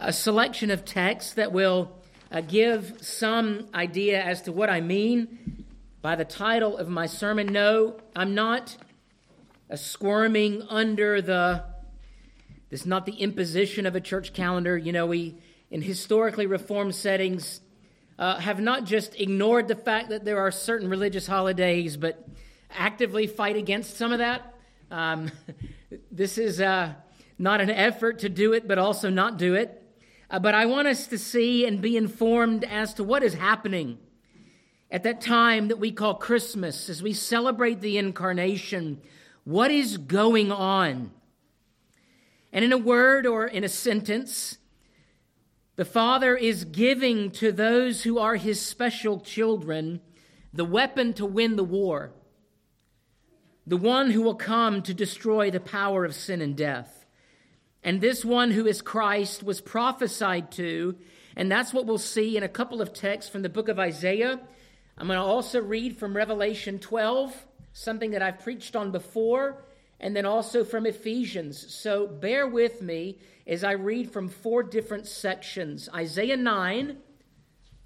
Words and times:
a 0.00 0.12
selection 0.12 0.70
of 0.70 0.84
texts 0.84 1.34
that 1.34 1.50
will 1.50 1.90
uh, 2.30 2.40
give 2.40 2.98
some 3.00 3.66
idea 3.74 4.22
as 4.22 4.42
to 4.42 4.52
what 4.52 4.70
I 4.70 4.80
mean 4.80 5.64
by 6.00 6.14
the 6.14 6.24
title 6.24 6.76
of 6.76 6.88
my 6.88 7.06
sermon. 7.06 7.48
No, 7.48 7.96
I'm 8.14 8.34
not 8.34 8.76
uh, 9.70 9.74
squirming 9.74 10.62
under 10.68 11.20
the, 11.20 11.64
this 12.70 12.82
is 12.82 12.86
not 12.86 13.06
the 13.06 13.14
imposition 13.14 13.86
of 13.86 13.96
a 13.96 14.00
church 14.00 14.32
calendar. 14.32 14.78
You 14.78 14.92
know, 14.92 15.06
we, 15.06 15.34
in 15.70 15.82
historically 15.82 16.46
reformed 16.46 16.94
settings, 16.94 17.60
uh, 18.20 18.38
have 18.38 18.60
not 18.60 18.84
just 18.84 19.18
ignored 19.18 19.66
the 19.66 19.74
fact 19.74 20.10
that 20.10 20.24
there 20.24 20.38
are 20.38 20.52
certain 20.52 20.88
religious 20.88 21.26
holidays, 21.26 21.96
but 21.96 22.24
actively 22.70 23.26
fight 23.26 23.56
against 23.56 23.96
some 23.96 24.12
of 24.12 24.18
that. 24.18 24.54
Um, 24.92 25.32
this 26.12 26.38
is 26.38 26.60
uh, 26.60 26.94
not 27.38 27.60
an 27.60 27.70
effort 27.70 28.18
to 28.20 28.28
do 28.28 28.52
it, 28.52 28.66
but 28.66 28.78
also 28.78 29.10
not 29.10 29.38
do 29.38 29.54
it. 29.54 29.82
Uh, 30.30 30.38
but 30.38 30.54
I 30.54 30.66
want 30.66 30.88
us 30.88 31.06
to 31.06 31.18
see 31.18 31.64
and 31.64 31.80
be 31.80 31.96
informed 31.96 32.64
as 32.64 32.94
to 32.94 33.04
what 33.04 33.22
is 33.22 33.34
happening 33.34 33.98
at 34.90 35.02
that 35.04 35.20
time 35.20 35.68
that 35.68 35.78
we 35.78 35.92
call 35.92 36.14
Christmas, 36.14 36.88
as 36.88 37.02
we 37.02 37.12
celebrate 37.12 37.80
the 37.80 37.98
incarnation. 37.98 39.00
What 39.44 39.70
is 39.70 39.96
going 39.96 40.50
on? 40.50 41.12
And 42.52 42.64
in 42.64 42.72
a 42.72 42.78
word 42.78 43.26
or 43.26 43.46
in 43.46 43.64
a 43.64 43.68
sentence, 43.68 44.58
the 45.76 45.84
Father 45.84 46.34
is 46.36 46.64
giving 46.64 47.30
to 47.32 47.52
those 47.52 48.02
who 48.02 48.18
are 48.18 48.36
his 48.36 48.60
special 48.60 49.20
children 49.20 50.00
the 50.52 50.64
weapon 50.64 51.12
to 51.14 51.26
win 51.26 51.56
the 51.56 51.64
war, 51.64 52.10
the 53.66 53.76
one 53.76 54.10
who 54.10 54.22
will 54.22 54.34
come 54.34 54.82
to 54.82 54.94
destroy 54.94 55.50
the 55.50 55.60
power 55.60 56.04
of 56.04 56.14
sin 56.14 56.40
and 56.40 56.56
death. 56.56 56.97
And 57.88 58.02
this 58.02 58.22
one 58.22 58.50
who 58.50 58.66
is 58.66 58.82
Christ 58.82 59.42
was 59.42 59.62
prophesied 59.62 60.52
to, 60.52 60.94
and 61.34 61.50
that's 61.50 61.72
what 61.72 61.86
we'll 61.86 61.96
see 61.96 62.36
in 62.36 62.42
a 62.42 62.46
couple 62.48 62.82
of 62.82 62.92
texts 62.92 63.32
from 63.32 63.40
the 63.40 63.48
book 63.48 63.70
of 63.70 63.78
Isaiah. 63.78 64.38
I'm 64.98 65.06
going 65.06 65.18
to 65.18 65.24
also 65.24 65.62
read 65.62 65.96
from 65.96 66.14
Revelation 66.14 66.80
12, 66.80 67.46
something 67.72 68.10
that 68.10 68.20
I've 68.20 68.40
preached 68.40 68.76
on 68.76 68.90
before, 68.92 69.64
and 70.00 70.14
then 70.14 70.26
also 70.26 70.64
from 70.64 70.84
Ephesians. 70.84 71.74
So 71.74 72.06
bear 72.06 72.46
with 72.46 72.82
me 72.82 73.20
as 73.46 73.64
I 73.64 73.72
read 73.72 74.12
from 74.12 74.28
four 74.28 74.62
different 74.62 75.06
sections. 75.06 75.88
Isaiah 75.94 76.36
9, 76.36 76.98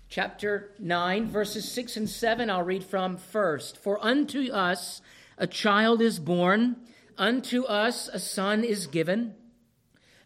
chapter 0.08 0.72
9, 0.80 1.28
verses 1.28 1.70
6 1.70 1.96
and 1.96 2.10
7, 2.10 2.50
I'll 2.50 2.64
read 2.64 2.82
from 2.82 3.18
first. 3.18 3.78
For 3.78 4.04
unto 4.04 4.50
us 4.50 5.00
a 5.38 5.46
child 5.46 6.02
is 6.02 6.18
born, 6.18 6.74
unto 7.16 7.62
us 7.62 8.08
a 8.08 8.18
son 8.18 8.64
is 8.64 8.88
given 8.88 9.36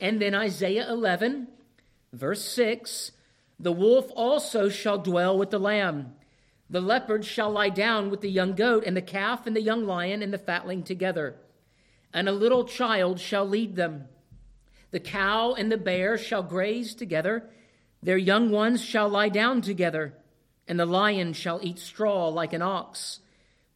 And 0.00 0.20
then 0.20 0.34
Isaiah 0.34 0.90
11, 0.90 1.48
verse 2.12 2.44
6 2.44 3.12
The 3.58 3.72
wolf 3.72 4.10
also 4.14 4.68
shall 4.68 4.98
dwell 4.98 5.36
with 5.36 5.50
the 5.50 5.58
lamb. 5.58 6.14
The 6.68 6.80
leopard 6.80 7.24
shall 7.24 7.50
lie 7.50 7.68
down 7.68 8.10
with 8.10 8.20
the 8.20 8.30
young 8.30 8.54
goat, 8.54 8.84
and 8.86 8.96
the 8.96 9.02
calf 9.02 9.46
and 9.46 9.54
the 9.54 9.62
young 9.62 9.84
lion 9.84 10.22
and 10.22 10.32
the 10.32 10.38
fatling 10.38 10.82
together. 10.82 11.36
And 12.12 12.28
a 12.28 12.32
little 12.32 12.64
child 12.64 13.20
shall 13.20 13.46
lead 13.46 13.76
them. 13.76 14.08
The 14.90 15.00
cow 15.00 15.54
and 15.54 15.70
the 15.70 15.76
bear 15.76 16.18
shall 16.18 16.42
graze 16.42 16.94
together. 16.94 17.50
Their 18.02 18.16
young 18.16 18.50
ones 18.50 18.84
shall 18.84 19.08
lie 19.08 19.28
down 19.28 19.60
together, 19.60 20.14
and 20.66 20.78
the 20.78 20.86
lion 20.86 21.32
shall 21.32 21.60
eat 21.62 21.78
straw 21.78 22.28
like 22.28 22.52
an 22.52 22.62
ox. 22.62 23.20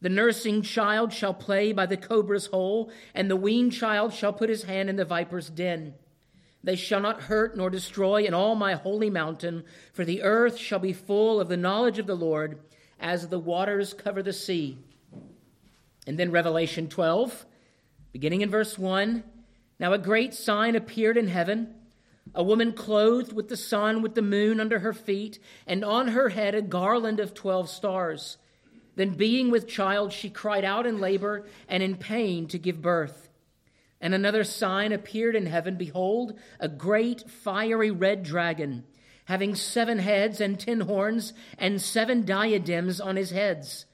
The 0.01 0.09
nursing 0.09 0.63
child 0.63 1.13
shall 1.13 1.33
play 1.33 1.73
by 1.73 1.85
the 1.85 1.97
cobra's 1.97 2.47
hole, 2.47 2.91
and 3.13 3.29
the 3.29 3.35
weaned 3.35 3.73
child 3.73 4.13
shall 4.13 4.33
put 4.33 4.49
his 4.49 4.63
hand 4.63 4.89
in 4.89 4.95
the 4.95 5.05
viper's 5.05 5.49
den. 5.49 5.93
They 6.63 6.75
shall 6.75 6.99
not 6.99 7.23
hurt 7.23 7.57
nor 7.57 7.69
destroy 7.69 8.23
in 8.23 8.33
all 8.33 8.55
my 8.55 8.75
holy 8.75 9.09
mountain, 9.09 9.63
for 9.93 10.05
the 10.05 10.21
earth 10.21 10.57
shall 10.57 10.79
be 10.79 10.93
full 10.93 11.39
of 11.39 11.49
the 11.49 11.57
knowledge 11.57 11.99
of 11.99 12.07
the 12.07 12.15
Lord 12.15 12.59
as 12.99 13.27
the 13.27 13.39
waters 13.39 13.93
cover 13.93 14.21
the 14.21 14.33
sea. 14.33 14.77
And 16.05 16.17
then 16.19 16.31
Revelation 16.31 16.87
12, 16.87 17.45
beginning 18.11 18.41
in 18.41 18.49
verse 18.49 18.77
1. 18.77 19.23
Now 19.79 19.93
a 19.93 19.97
great 19.97 20.33
sign 20.33 20.75
appeared 20.75 21.17
in 21.17 21.27
heaven 21.27 21.75
a 22.33 22.43
woman 22.43 22.73
clothed 22.73 23.33
with 23.33 23.49
the 23.49 23.57
sun, 23.57 24.01
with 24.01 24.15
the 24.15 24.21
moon 24.21 24.59
under 24.59 24.79
her 24.79 24.93
feet, 24.93 25.39
and 25.67 25.83
on 25.83 26.09
her 26.09 26.29
head 26.29 26.55
a 26.55 26.61
garland 26.61 27.19
of 27.19 27.33
twelve 27.33 27.69
stars. 27.69 28.37
Then, 28.95 29.11
being 29.11 29.51
with 29.51 29.67
child, 29.67 30.13
she 30.13 30.29
cried 30.29 30.63
out 30.63 30.85
in 30.85 30.99
labor 30.99 31.45
and 31.67 31.81
in 31.81 31.95
pain 31.95 32.47
to 32.47 32.57
give 32.57 32.81
birth. 32.81 33.29
And 34.01 34.15
another 34.15 34.43
sign 34.43 34.91
appeared 34.91 35.35
in 35.35 35.45
heaven 35.45 35.75
Behold, 35.77 36.37
a 36.59 36.67
great 36.67 37.29
fiery 37.29 37.91
red 37.91 38.23
dragon, 38.23 38.83
having 39.25 39.53
seven 39.53 39.99
heads 39.99 40.41
and 40.41 40.59
ten 40.59 40.81
horns, 40.81 41.33
and 41.57 41.79
seven 41.79 42.25
diadems 42.25 42.99
on 42.99 43.15
his 43.15 43.29
heads. 43.29 43.85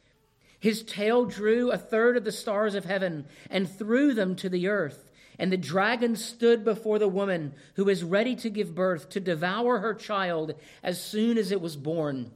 His 0.60 0.82
tail 0.82 1.26
drew 1.26 1.72
a 1.72 1.78
third 1.78 2.18
of 2.18 2.24
the 2.24 2.32
stars 2.32 2.74
of 2.74 2.86
heaven 2.86 3.26
and 3.50 3.70
threw 3.70 4.14
them 4.14 4.36
to 4.38 4.50
the 4.50 4.68
earth. 4.68 5.12
And 5.38 5.52
the 5.52 5.58
dragon 5.58 6.16
stood 6.16 6.64
before 6.64 6.98
the 6.98 7.08
woman 7.08 7.54
who 7.76 7.88
is 7.90 8.04
ready 8.04 8.36
to 8.38 8.50
give 8.50 8.74
birth 8.74 9.10
to 9.10 9.20
devour 9.20 9.80
her 9.80 9.94
child 9.94 10.56
as 10.82 11.00
soon 11.00 11.38
as 11.38 11.52
it 11.52 11.62
was 11.62 11.76
born. 11.76 12.32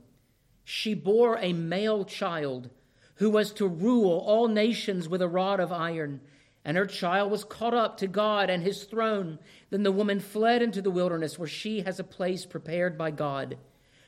She 0.63 0.93
bore 0.93 1.39
a 1.39 1.53
male 1.53 2.05
child 2.05 2.69
who 3.15 3.31
was 3.31 3.51
to 3.53 3.67
rule 3.67 4.19
all 4.19 4.47
nations 4.47 5.09
with 5.09 5.21
a 5.21 5.27
rod 5.27 5.59
of 5.59 5.71
iron 5.71 6.21
and 6.63 6.77
her 6.77 6.85
child 6.85 7.31
was 7.31 7.43
caught 7.43 7.73
up 7.73 7.97
to 7.97 8.05
God 8.07 8.49
and 8.49 8.63
his 8.63 8.83
throne. 8.83 9.39
Then 9.69 9.83
the 9.83 9.91
woman 9.91 10.19
fled 10.19 10.61
into 10.61 10.81
the 10.81 10.91
wilderness 10.91 11.39
where 11.39 11.47
she 11.47 11.81
has 11.81 11.99
a 11.99 12.03
place 12.03 12.45
prepared 12.45 12.97
by 12.97 13.11
God, 13.11 13.57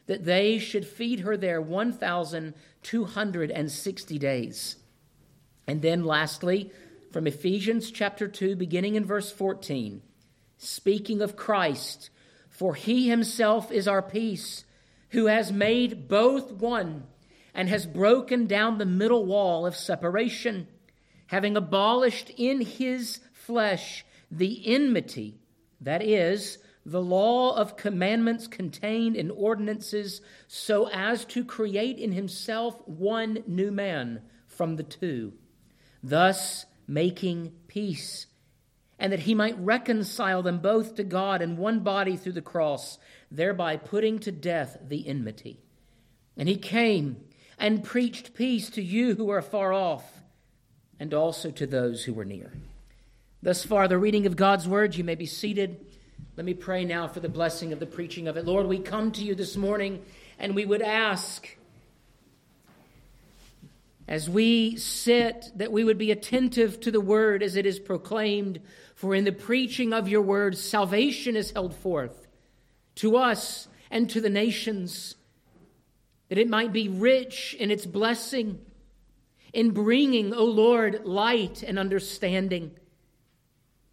that 0.05 0.25
they 0.25 0.57
should 0.59 0.85
feed 0.85 1.21
her 1.21 1.35
there 1.35 1.61
1,260 1.61 4.19
days. 4.19 4.75
And 5.65 5.81
then 5.81 6.03
lastly, 6.03 6.71
from 7.11 7.25
Ephesians 7.25 7.89
chapter 7.91 8.27
2, 8.27 8.55
beginning 8.55 8.95
in 8.95 9.05
verse 9.05 9.31
14, 9.31 10.01
speaking 10.57 11.21
of 11.21 11.35
Christ, 11.35 12.09
for 12.49 12.75
he 12.75 13.09
himself 13.09 13.71
is 13.71 13.87
our 13.87 14.01
peace, 14.01 14.65
who 15.09 15.27
has 15.27 15.51
made 15.51 16.07
both 16.07 16.51
one 16.51 17.03
and 17.53 17.69
has 17.69 17.85
broken 17.85 18.47
down 18.47 18.77
the 18.77 18.85
middle 18.85 19.25
wall 19.25 19.65
of 19.65 19.75
separation 19.75 20.67
having 21.33 21.57
abolished 21.57 22.29
in 22.37 22.61
his 22.61 23.19
flesh 23.31 24.05
the 24.29 24.61
enmity, 24.67 25.33
that 25.81 26.03
is, 26.03 26.59
the 26.85 27.01
law 27.01 27.55
of 27.57 27.75
commandments 27.75 28.45
contained 28.45 29.15
in 29.15 29.31
ordinances, 29.31 30.21
so 30.47 30.87
as 30.89 31.25
to 31.25 31.43
create 31.43 31.97
in 31.97 32.11
himself 32.11 32.87
one 32.87 33.43
new 33.47 33.71
man 33.71 34.21
from 34.45 34.75
the 34.75 34.83
two, 34.83 35.33
thus 36.03 36.67
making 36.87 37.51
peace, 37.67 38.27
and 38.99 39.11
that 39.11 39.21
he 39.21 39.33
might 39.33 39.57
reconcile 39.57 40.43
them 40.43 40.59
both 40.59 40.93
to 40.93 41.03
God 41.03 41.41
in 41.41 41.57
one 41.57 41.79
body 41.79 42.15
through 42.15 42.33
the 42.33 42.43
cross, 42.43 42.99
thereby 43.31 43.75
putting 43.75 44.19
to 44.19 44.31
death 44.31 44.77
the 44.87 45.07
enmity. 45.07 45.63
And 46.37 46.47
he 46.47 46.57
came 46.57 47.23
and 47.57 47.83
preached 47.83 48.35
peace 48.35 48.69
to 48.69 48.83
you 48.83 49.15
who 49.15 49.31
are 49.31 49.41
far 49.41 49.73
off 49.73 50.12
and 51.03 51.13
also 51.13 51.51
to 51.51 51.67
those 51.67 52.05
who 52.05 52.13
were 52.13 52.23
near. 52.23 52.53
Thus 53.41 53.65
far, 53.65 53.89
the 53.89 53.97
reading 53.97 54.25
of 54.25 54.37
God's 54.37 54.69
word. 54.69 54.95
You 54.95 55.03
may 55.03 55.15
be 55.15 55.25
seated. 55.25 55.85
Let 56.37 56.45
me 56.45 56.53
pray 56.53 56.85
now 56.85 57.09
for 57.09 57.19
the 57.19 57.27
blessing 57.27 57.73
of 57.73 57.81
the 57.81 57.85
preaching 57.85 58.29
of 58.29 58.37
it. 58.37 58.45
Lord, 58.45 58.67
we 58.67 58.79
come 58.79 59.11
to 59.11 59.21
you 59.21 59.35
this 59.35 59.57
morning 59.57 60.01
and 60.39 60.55
we 60.55 60.65
would 60.65 60.81
ask, 60.81 61.57
as 64.07 64.29
we 64.29 64.77
sit, 64.77 65.51
that 65.57 65.73
we 65.73 65.83
would 65.83 65.97
be 65.97 66.09
attentive 66.09 66.79
to 66.79 66.89
the 66.89 67.01
word 67.01 67.43
as 67.43 67.57
it 67.57 67.65
is 67.65 67.79
proclaimed. 67.79 68.61
For 68.95 69.13
in 69.13 69.25
the 69.25 69.33
preaching 69.33 69.91
of 69.91 70.07
your 70.07 70.21
word, 70.21 70.57
salvation 70.57 71.35
is 71.35 71.51
held 71.51 71.75
forth 71.75 72.27
to 72.95 73.17
us 73.17 73.67
and 73.91 74.09
to 74.11 74.21
the 74.21 74.29
nations, 74.29 75.15
that 76.29 76.37
it 76.37 76.47
might 76.47 76.71
be 76.71 76.87
rich 76.87 77.57
in 77.59 77.71
its 77.71 77.85
blessing 77.85 78.61
in 79.53 79.71
bringing, 79.71 80.33
O 80.33 80.43
Lord, 80.43 81.05
light 81.05 81.63
and 81.63 81.79
understanding. 81.79 82.71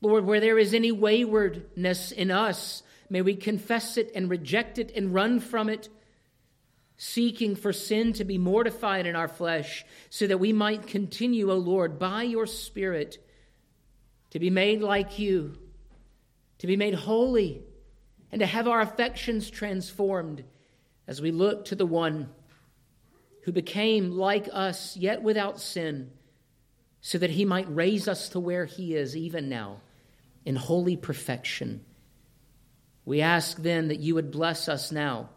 Lord, 0.01 0.25
where 0.25 0.41
there 0.41 0.59
is 0.59 0.75
any 0.75 0.91
waywardness 0.91 2.11
in 2.11 2.31
us, 2.31 2.83
May 3.11 3.23
we 3.23 3.35
confess 3.35 3.97
it 3.97 4.13
and 4.15 4.31
reject 4.31 4.79
it 4.79 4.93
and 4.95 5.13
run 5.13 5.41
from 5.41 5.69
it, 5.69 5.89
seeking 6.97 7.57
for 7.57 7.73
sin 7.73 8.13
to 8.15 8.25
be 8.25 8.39
mortified 8.39 9.05
in 9.05 9.17
our 9.17 9.27
flesh, 9.27 9.85
so 10.09 10.29
that 10.29 10.39
we 10.39 10.53
might 10.53 10.87
continue, 10.87 11.51
O 11.51 11.57
Lord, 11.57 11.99
by 11.99 12.23
your 12.23 12.47
Spirit, 12.47 13.19
to 14.31 14.39
be 14.39 14.49
made 14.49 14.81
like 14.81 15.19
you, 15.19 15.59
to 16.59 16.69
be 16.69 16.77
made 16.77 16.95
holy, 16.95 17.65
and 18.31 18.39
to 18.39 18.47
have 18.47 18.69
our 18.69 18.81
affections 18.81 19.51
transformed 19.51 20.45
as 21.09 21.21
we 21.21 21.33
look 21.33 21.65
to 21.65 21.75
the 21.75 21.87
one 21.87 22.29
who 23.43 23.53
became 23.53 24.13
like 24.13 24.49
us, 24.53 24.97
yet 24.97 25.23
without 25.23 25.61
sin, 25.61 26.11
so 27.01 27.19
that 27.19 27.31
he 27.31 27.45
might 27.45 27.75
raise 27.75 28.07
us 28.07 28.29
to 28.31 28.41
where 28.41 28.67
he 28.67 28.95
is 28.95 29.17
even 29.17 29.49
now 29.49 29.81
in 30.45 30.57
holy 30.57 30.97
perfection. 30.97 31.85
We 33.05 33.21
ask 33.21 33.57
then 33.59 33.89
that 33.89 34.01
you 34.01 34.15
would 34.15 34.31
bless 34.31 34.69
us 34.69 34.93
now 34.93 35.31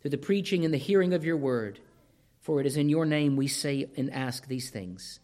through 0.00 0.10
the 0.10 0.18
preaching 0.18 0.64
and 0.64 0.72
the 0.72 0.78
hearing 0.78 1.12
of 1.12 1.24
your 1.24 1.36
word, 1.36 1.80
for 2.40 2.60
it 2.60 2.66
is 2.66 2.76
in 2.76 2.88
your 2.88 3.04
name 3.04 3.36
we 3.36 3.48
say 3.48 3.88
and 3.96 4.12
ask 4.12 4.46
these 4.46 4.70
things. 4.70 5.20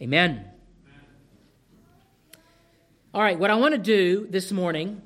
Amen. 0.00 0.44
All 3.12 3.22
right, 3.22 3.38
what 3.38 3.50
I 3.50 3.54
want 3.54 3.74
to 3.74 3.78
do 3.78 4.26
this 4.28 4.50
morning, 4.50 5.00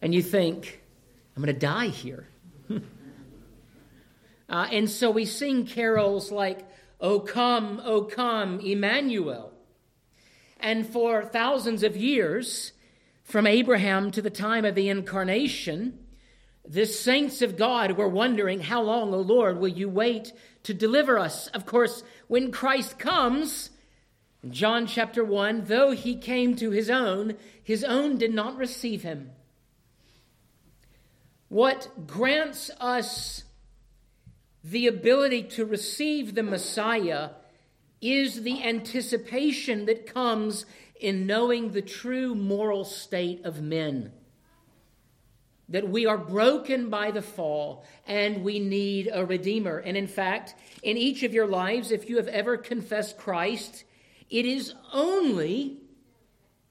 And 0.02 0.14
you 0.14 0.22
think, 0.22 0.82
I'm 1.36 1.44
going 1.44 1.54
to 1.54 1.60
die 1.60 1.88
here. 1.88 2.28
uh, 4.50 4.60
and 4.72 4.90
so 4.90 5.12
we 5.12 5.26
sing 5.26 5.66
carols 5.66 6.32
like, 6.32 6.68
O 7.00 7.20
come, 7.20 7.82
O 7.84 8.04
come, 8.04 8.60
Emmanuel. 8.60 9.51
And 10.62 10.86
for 10.86 11.26
thousands 11.26 11.84
of 11.84 11.98
years, 11.98 12.72
from 13.24 13.48
Abraham 13.48 14.12
to 14.12 14.22
the 14.22 14.30
time 14.30 14.64
of 14.64 14.76
the 14.76 14.90
incarnation, 14.90 15.98
the 16.68 16.86
saints 16.86 17.42
of 17.42 17.58
God 17.58 17.98
were 17.98 18.08
wondering, 18.08 18.62
How 18.62 18.82
long, 18.82 19.14
O 19.14 19.20
Lord, 19.20 19.58
will 19.58 19.70
you 19.70 19.90
wait 19.90 20.34
to 20.64 20.74
deliver 20.74 21.18
us? 21.18 21.48
Of 21.48 21.66
course, 21.66 22.04
when 22.28 22.52
Christ 22.52 23.00
comes, 23.00 23.72
John 24.50 24.86
chapter 24.86 25.24
1, 25.24 25.66
though 25.66 25.92
he 25.92 26.16
came 26.16 26.56
to 26.58 26.72
his 26.72 26.90
own, 26.90 27.36
his 27.64 27.84
own 27.84 28.18
did 28.18 28.34
not 28.34 28.58
receive 28.58 29.02
him. 29.02 29.32
What 31.50 32.08
grants 32.08 32.70
us 32.80 33.44
the 34.64 34.88
ability 34.88 35.44
to 35.44 35.66
receive 35.66 36.36
the 36.36 36.44
Messiah 36.44 37.32
is 38.02 38.42
the 38.42 38.64
anticipation 38.64 39.86
that 39.86 40.12
comes 40.12 40.66
in 41.00 41.26
knowing 41.28 41.72
the 41.72 41.82
true 41.82 42.36
moral 42.36 42.84
state 42.84 43.46
of 43.46 43.62
men. 43.62 44.12
That 45.70 45.88
we 45.88 46.06
are 46.06 46.18
broken 46.18 46.90
by 46.90 47.12
the 47.12 47.22
fall 47.22 47.86
and 48.06 48.44
we 48.44 48.60
need 48.60 49.10
a 49.12 49.26
Redeemer. 49.26 49.78
And 49.78 49.96
in 49.96 50.08
fact, 50.08 50.56
in 50.84 50.98
each 50.98 51.24
of 51.24 51.34
your 51.34 51.48
lives, 51.48 51.92
if 51.92 52.10
you 52.10 52.18
have 52.18 52.28
ever 52.28 52.58
confessed 52.58 53.18
Christ, 53.18 53.84
it 54.30 54.46
is 54.46 54.74
only 54.92 55.78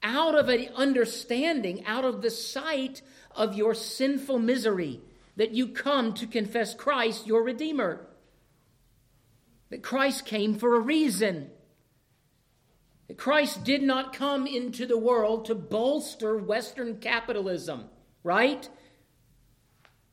out 0.02 0.34
of 0.34 0.48
an 0.48 0.68
understanding, 0.74 1.84
out 1.86 2.04
of 2.04 2.22
the 2.22 2.30
sight 2.30 3.02
of 3.34 3.54
your 3.54 3.74
sinful 3.74 4.38
misery, 4.38 5.00
that 5.36 5.52
you 5.52 5.68
come 5.68 6.12
to 6.14 6.26
confess 6.26 6.74
Christ, 6.74 7.26
your 7.26 7.42
Redeemer. 7.42 8.06
That 9.70 9.82
Christ 9.82 10.26
came 10.26 10.54
for 10.54 10.74
a 10.74 10.80
reason. 10.80 11.50
That 13.08 13.16
Christ 13.16 13.64
did 13.64 13.82
not 13.82 14.12
come 14.12 14.46
into 14.46 14.86
the 14.86 14.98
world 14.98 15.44
to 15.46 15.54
bolster 15.54 16.36
Western 16.36 16.98
capitalism, 16.98 17.86
right? 18.22 18.68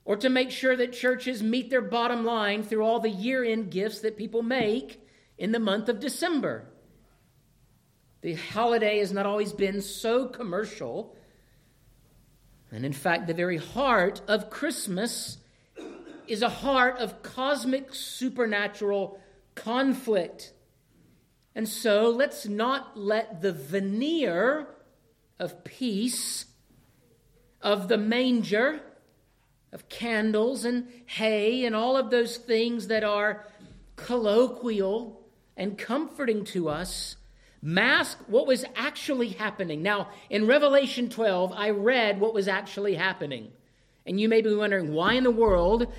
Or 0.06 0.16
to 0.16 0.30
make 0.30 0.52
sure 0.52 0.76
that 0.76 0.94
churches 0.94 1.44
meet 1.44 1.70
their 1.70 1.82
bottom 1.82 2.24
line 2.24 2.64
through 2.64 2.84
all 2.84 3.00
the 3.00 3.10
year 3.10 3.44
end 3.44 3.72
gifts 3.72 4.00
that 4.00 4.18
people 4.18 4.42
make 4.42 5.02
in 5.38 5.52
the 5.52 5.60
month 5.60 5.90
of 5.90 6.00
December. 6.00 6.70
The 8.22 8.34
holiday 8.34 9.00
has 9.00 9.12
not 9.12 9.26
always 9.26 9.54
been 9.54 9.82
so 9.82 10.28
commercial. 10.28 11.16
And 12.72 12.86
in 12.86 12.94
fact, 12.94 13.28
the 13.28 13.34
very 13.34 13.58
heart 13.58 14.22
of 14.28 14.50
Christmas 14.50 15.38
is 16.28 16.42
a 16.42 16.50
heart 16.50 16.98
of 17.00 17.24
cosmic 17.24 17.94
supernatural 17.94 19.20
conflict. 19.58 20.54
And 21.54 21.68
so 21.68 22.10
let's 22.10 22.46
not 22.46 22.98
let 22.98 23.42
the 23.42 23.52
veneer 23.52 24.68
of 25.40 25.64
peace, 25.64 26.46
of 27.62 27.88
the 27.88 27.98
manger, 27.98 28.80
of 29.74 29.90
candles 29.90 30.64
and 30.64 30.88
hay 31.08 31.66
and 31.66 31.76
all 31.76 31.98
of 31.98 32.10
those 32.10 32.38
things 32.38 32.88
that 32.88 33.04
are 33.04 33.46
colloquial 33.96 35.28
and 35.58 35.78
comforting 35.78 36.46
to 36.46 36.70
us, 36.70 37.18
mask 37.62 38.20
what 38.28 38.48
was 38.48 38.64
actually 38.76 39.30
happening. 39.30 39.82
Now, 39.82 40.10
in 40.30 40.48
Revelation 40.48 41.10
12, 41.10 41.52
I 41.52 41.72
read 41.72 42.20
what 42.20 42.34
was 42.34 42.48
actually 42.48 42.96
happening. 42.96 43.52
And 44.06 44.22
you 44.22 44.30
may 44.30 44.42
be 44.42 44.54
wondering, 44.54 44.94
why 44.94 45.14
in 45.14 45.24
the 45.24 45.32
world 45.32 45.92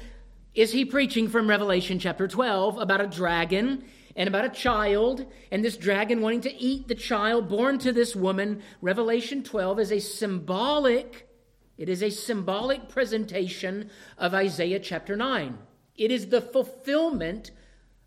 is 0.59 0.73
he 0.73 0.85
preaching 0.85 1.29
from 1.29 1.49
Revelation 1.49 2.01
chapter 2.01 2.27
12 2.27 2.79
about 2.79 3.01
a 3.01 3.07
dragon 3.07 3.85
and 4.17 4.27
about 4.27 4.45
a 4.45 4.49
child, 4.49 5.25
and 5.53 5.65
this 5.65 5.77
dragon 5.77 6.21
wanting 6.21 6.41
to 6.41 6.61
eat 6.61 6.89
the 6.89 6.97
child 6.97 7.49
born 7.49 7.79
to 7.79 7.93
this 7.93 8.17
woman. 8.17 8.61
Revelation 8.83 9.45
12 9.45 9.79
is 9.79 9.93
a 9.93 10.01
symbolic, 10.01 11.29
it 11.77 11.89
is 11.89 12.03
a 12.03 12.11
symbolic 12.11 12.89
presentation 12.89 13.89
of 14.19 14.35
Isaiah 14.35 14.81
chapter 14.81 15.15
9. 15.15 15.59
It 15.95 16.11
is 16.11 16.27
the 16.27 16.41
fulfillment 16.41 17.53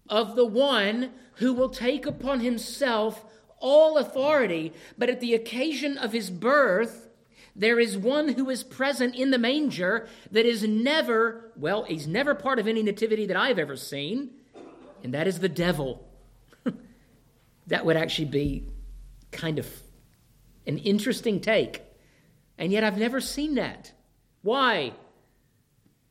of 0.10 0.36
the 0.36 0.46
one 0.46 1.12
who 1.36 1.53
will 1.53 1.70
take 1.70 2.05
upon 2.05 2.41
himself 2.41 3.24
all 3.60 3.98
authority, 3.98 4.74
but 4.98 5.10
at 5.10 5.22
the 5.22 5.34
occasion 5.34 5.98
of 5.98 6.12
his 6.12 6.29
birth, 6.29 7.10
there 7.55 7.79
is 7.79 7.98
one 7.98 8.29
who 8.29 8.50
is 8.50 8.63
present 8.63 9.15
in 9.15 9.31
the 9.31 9.38
manger 9.38 10.08
that 10.31 10.46
is 10.46 10.63
never, 10.63 11.51
well, 11.55 11.84
he's 11.84 12.08
never 12.08 12.34
part 12.34 12.60
of 12.60 12.67
any 12.67 12.81
nativity 12.81 13.25
that 13.27 13.38
I've 13.38 13.60
ever 13.60 13.75
seen, 13.75 14.31
and 15.03 15.13
that 15.13 15.27
is 15.27 15.39
the 15.39 15.50
devil. 15.50 16.08
that 17.67 17.86
would 17.86 17.98
actually 17.98 18.25
be 18.25 18.67
kind 19.31 19.60
of 19.60 19.67
an 20.67 20.77
interesting 20.77 21.39
take. 21.39 21.81
And 22.58 22.72
yet 22.72 22.84
I've 22.84 22.98
never 22.98 23.20
seen 23.20 23.55
that. 23.55 23.91
Why? 24.43 24.93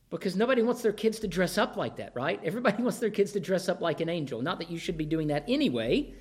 Because 0.09 0.35
nobody 0.35 0.61
wants 0.61 0.81
their 0.81 0.91
kids 0.91 1.19
to 1.19 1.27
dress 1.27 1.57
up 1.57 1.77
like 1.77 1.97
that, 1.97 2.11
right? 2.13 2.39
Everybody 2.43 2.83
wants 2.83 2.99
their 2.99 3.09
kids 3.09 3.31
to 3.33 3.39
dress 3.39 3.69
up 3.69 3.81
like 3.81 4.01
an 4.01 4.09
angel. 4.09 4.41
Not 4.41 4.59
that 4.59 4.69
you 4.69 4.77
should 4.77 4.97
be 4.97 5.05
doing 5.05 5.27
that 5.27 5.45
anyway, 5.47 6.13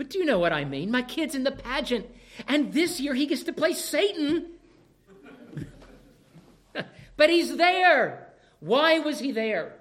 but 0.00 0.08
do 0.08 0.18
you 0.18 0.24
know 0.24 0.38
what 0.38 0.54
I 0.54 0.64
mean? 0.64 0.90
My 0.90 1.02
kid's 1.02 1.34
in 1.34 1.44
the 1.44 1.50
pageant, 1.50 2.06
and 2.48 2.72
this 2.72 3.00
year 3.00 3.12
he 3.12 3.26
gets 3.26 3.42
to 3.42 3.52
play 3.52 3.74
Satan. 3.74 4.46
but 7.18 7.28
he's 7.28 7.54
there. 7.58 8.32
Why 8.60 9.00
was 9.00 9.18
he 9.18 9.30
there? 9.30 9.74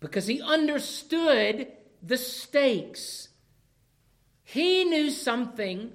Because 0.00 0.26
he 0.26 0.40
understood 0.40 1.68
the 2.02 2.16
stakes. 2.16 3.28
He 4.44 4.84
knew 4.84 5.10
something 5.10 5.92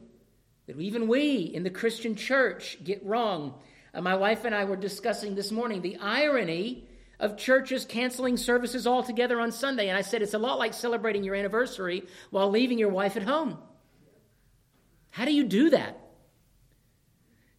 that 0.67 0.79
even 0.79 1.07
we 1.07 1.37
in 1.41 1.63
the 1.63 1.71
Christian 1.71 2.15
church 2.15 2.77
get 2.83 3.03
wrong. 3.03 3.55
Uh, 3.95 4.01
my 4.01 4.13
wife 4.13 4.45
and 4.45 4.53
I 4.53 4.65
were 4.65 4.75
discussing 4.75 5.33
this 5.33 5.51
morning 5.51 5.81
the 5.81 5.97
irony 5.97 6.86
of 7.19 7.37
churches 7.37 7.85
canceling 7.85 8.37
services 8.37 8.85
altogether 8.85 9.39
on 9.39 9.51
Sunday. 9.51 9.89
And 9.89 9.97
I 9.97 10.01
said, 10.01 10.21
it's 10.21 10.33
a 10.33 10.39
lot 10.39 10.59
like 10.59 10.73
celebrating 10.73 11.23
your 11.23 11.35
anniversary 11.35 12.03
while 12.29 12.49
leaving 12.49 12.77
your 12.77 12.89
wife 12.89 13.17
at 13.17 13.23
home. 13.23 13.57
How 15.09 15.25
do 15.25 15.33
you 15.33 15.43
do 15.43 15.71
that? 15.71 15.99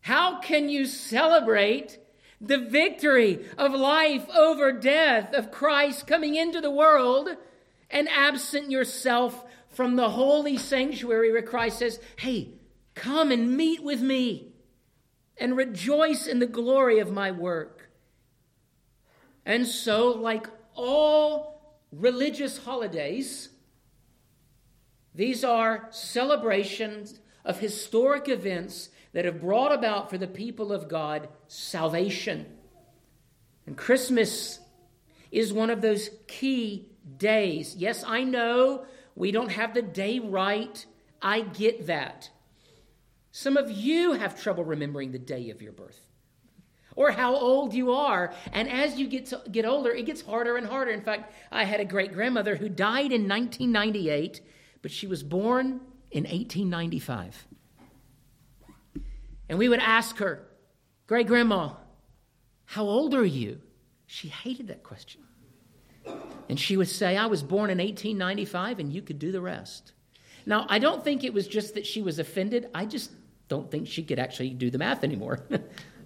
How 0.01 0.41
can 0.41 0.69
you 0.69 0.87
celebrate 0.87 1.99
the 2.41 2.59
victory 2.59 3.45
of 3.57 3.73
life 3.73 4.29
over 4.31 4.73
death, 4.73 5.35
of 5.35 5.51
Christ 5.51 6.07
coming 6.07 6.37
into 6.37 6.61
the 6.61 6.71
world, 6.71 7.29
and 7.91 8.09
absent 8.09 8.71
yourself 8.71 9.45
from 9.71 9.97
the 9.97 10.11
holy 10.11 10.57
sanctuary 10.57 11.33
where 11.33 11.43
Christ 11.43 11.81
says, 11.81 12.01
Hey, 12.17 12.51
come 12.95 13.31
and 13.31 13.57
meet 13.57 13.83
with 13.83 14.01
me 14.01 14.53
and 15.37 15.57
rejoice 15.57 16.27
in 16.27 16.39
the 16.39 16.47
glory 16.47 16.99
of 16.99 17.13
my 17.13 17.31
work. 17.31 17.78
And 19.49 19.67
so, 19.67 20.11
like 20.11 20.47
all 20.75 21.81
religious 21.91 22.59
holidays, 22.59 23.49
these 25.15 25.43
are 25.43 25.89
celebrations 25.91 27.19
of 27.47 27.59
historic 27.59 28.29
events 28.29 28.91
that 29.15 29.25
have 29.25 29.41
brought 29.41 29.73
about 29.73 30.11
for 30.11 30.19
the 30.19 30.27
people 30.27 30.71
of 30.71 30.87
God 30.87 31.31
salvation. 31.47 32.45
And 33.67 33.75
Christmas 33.75 34.61
is 35.31 35.51
one 35.51 35.71
of 35.71 35.81
those 35.81 36.11
key 36.27 36.91
days. 37.17 37.75
Yes, 37.75 38.05
I 38.07 38.25
know 38.25 38.85
we 39.15 39.33
don't 39.33 39.53
have 39.53 39.73
the 39.73 39.81
day 39.81 40.19
right. 40.19 40.85
I 41.23 41.41
get 41.41 41.87
that. 41.87 42.29
Some 43.33 43.57
of 43.57 43.71
you 43.71 44.13
have 44.13 44.39
trouble 44.39 44.65
remembering 44.67 45.13
the 45.13 45.19
day 45.19 45.49
of 45.49 45.63
your 45.63 45.73
birth 45.73 46.08
or 46.99 47.13
how 47.13 47.33
old 47.33 47.73
you 47.73 47.93
are. 47.93 48.35
And 48.53 48.69
as 48.69 48.99
you 48.99 49.07
get, 49.07 49.27
to, 49.27 49.41
get 49.53 49.65
older, 49.65 49.93
it 49.93 50.05
gets 50.05 50.21
harder 50.21 50.57
and 50.57 50.67
harder. 50.67 50.91
In 50.91 51.01
fact, 51.01 51.33
I 51.53 51.63
had 51.63 51.79
a 51.79 51.85
great 51.85 52.13
grandmother 52.13 52.57
who 52.57 52.69
died 52.69 53.13
in 53.13 53.29
1998, 53.29 54.41
but 54.83 54.91
she 54.91 55.07
was 55.07 55.23
born 55.23 55.81
in 56.11 56.25
1895. 56.25 57.47
And 59.49 59.61
we 59.61 59.69
would 59.69 59.79
ask 59.79 60.17
her, 60.19 60.45
Great 61.07 61.29
grandma, 61.29 61.71
how 62.65 62.83
old 62.83 63.15
are 63.15 63.25
you? 63.25 63.61
She 64.07 64.27
hated 64.27 64.67
that 64.67 64.83
question. 64.83 65.23
And 66.49 66.59
she 66.59 66.77
would 66.77 66.89
say, 66.89 67.17
I 67.17 67.27
was 67.27 67.45
born 67.45 67.71
in 67.71 67.79
1895 67.79 68.81
and 68.81 68.93
you 68.93 69.03
could 69.03 69.21
do 69.21 69.31
the 69.31 69.41
rest. 69.41 69.93
Now, 70.47 70.67
I 70.69 70.81
don't 70.81 71.05
think 71.05 71.23
it 71.23 71.33
was 71.33 71.47
just 71.47 71.75
that 71.75 71.87
she 71.87 72.03
was 72.03 72.19
offended. 72.19 72.69
I 72.75 72.87
just 72.87 73.13
don't 73.47 73.71
think 73.71 73.87
she 73.87 74.03
could 74.03 74.19
actually 74.19 74.51
do 74.51 74.69
the 74.69 74.79
math 74.79 75.05
anymore. 75.05 75.47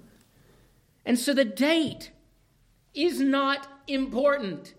and 1.04 1.18
so 1.18 1.35
the 1.35 1.44
date 1.44 2.11
is 2.94 3.21
not 3.21 3.66
important, 3.87 4.75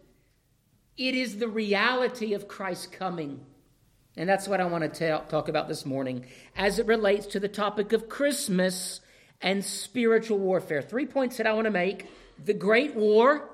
it 0.97 1.15
is 1.15 1.37
the 1.37 1.47
reality 1.47 2.33
of 2.33 2.47
Christ's 2.47 2.87
coming. 2.87 3.45
And 4.15 4.29
that's 4.29 4.47
what 4.47 4.61
I 4.61 4.65
want 4.65 4.93
to 4.93 5.23
talk 5.27 5.47
about 5.47 5.67
this 5.67 5.85
morning 5.85 6.25
as 6.55 6.77
it 6.77 6.85
relates 6.85 7.25
to 7.27 7.39
the 7.39 7.47
topic 7.47 7.93
of 7.93 8.09
Christmas 8.09 9.01
and 9.41 9.65
spiritual 9.65 10.37
warfare. 10.37 10.83
Three 10.83 11.07
points 11.07 11.37
that 11.37 11.47
I 11.47 11.53
want 11.53 11.65
to 11.65 11.71
make 11.71 12.07
the 12.43 12.53
great 12.53 12.95
war, 12.95 13.49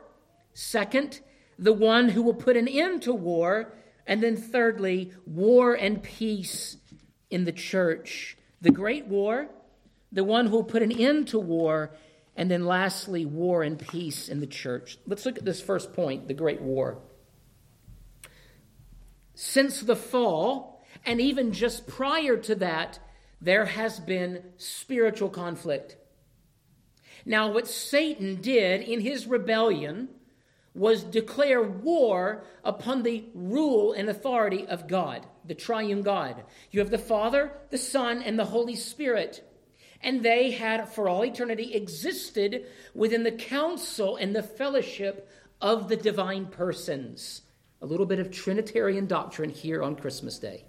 second, 0.54 1.22
the 1.58 1.74
one 1.74 2.10
who 2.10 2.22
will 2.22 2.34
put 2.34 2.58
an 2.58 2.68
end 2.68 3.04
to 3.04 3.14
war, 3.14 3.74
and 4.06 4.22
then 4.22 4.36
thirdly, 4.36 5.14
war 5.26 5.74
and 5.76 6.04
peace 6.04 6.78
in 7.30 7.46
the 7.46 7.52
church. 7.52 8.38
The 8.62 8.72
great 8.72 9.08
war, 9.08 9.48
the 10.12 10.24
one 10.24 10.48
who 10.48 10.58
will 10.58 10.64
put 10.64 10.82
an 10.82 10.92
end 10.92 11.30
to 11.30 11.40
war, 11.40 11.92
and 12.40 12.50
then 12.50 12.66
lastly, 12.66 13.26
war 13.26 13.62
and 13.62 13.78
peace 13.78 14.30
in 14.30 14.40
the 14.40 14.48
church. 14.48 14.98
Let's 15.06 15.26
look 15.26 15.38
at 15.38 15.46
this 15.46 15.62
first 15.62 15.94
point 15.94 16.28
the 16.28 16.34
great 16.34 16.62
war 16.62 16.98
since 19.40 19.80
the 19.80 19.96
fall, 19.96 20.84
and 21.06 21.22
even 21.22 21.54
just 21.54 21.88
prior 21.88 22.36
to 22.36 22.56
that, 22.56 23.00
there 23.40 23.64
has 23.64 23.98
been 23.98 24.44
spiritual 24.58 25.30
conflict. 25.30 25.96
Now, 27.26 27.50
what 27.50 27.66
Satan 27.66 28.42
did 28.42 28.82
in 28.82 29.00
his 29.00 29.28
rebellion 29.28 30.10
was 30.74 31.04
declare 31.04 31.62
war 31.62 32.44
upon 32.66 33.04
the 33.04 33.24
rule 33.34 33.94
and 33.94 34.10
authority 34.10 34.68
of 34.68 34.90
God, 34.90 35.26
the 35.46 35.56
triune 35.56 36.02
God. 36.02 36.44
You 36.72 36.82
have 36.82 36.90
the 36.90 36.98
Father, 36.98 37.54
the 37.70 37.78
Son, 37.78 38.22
and 38.22 38.38
the 38.38 38.46
Holy 38.46 38.76
Spirit. 38.76 39.49
And 40.02 40.24
they 40.24 40.52
had, 40.52 40.88
for 40.90 41.10
all 41.10 41.26
eternity, 41.26 41.74
existed 41.74 42.66
within 42.94 43.24
the 43.24 43.32
council 43.32 44.16
and 44.16 44.36
the 44.36 44.44
fellowship 44.44 45.30
of 45.62 45.90
the 45.90 45.98
divine 45.98 46.46
persons. 46.46 47.42
A 47.82 47.86
little 47.86 48.06
bit 48.06 48.20
of 48.20 48.32
Trinitarian 48.32 49.08
doctrine 49.08 49.50
here 49.50 49.84
on 49.84 49.96
Christmas 49.96 50.40
Day. 50.40 50.64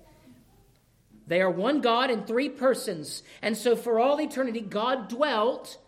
They 1.27 1.41
are 1.41 1.51
one 1.51 1.81
God 1.81 2.11
in 2.11 2.25
three 2.25 2.49
persons. 2.49 3.23
And 3.41 3.57
so, 3.57 3.77
for 3.77 4.01
all 4.01 4.21
eternity, 4.21 4.61
God 4.61 5.09
dwelt 5.09 5.79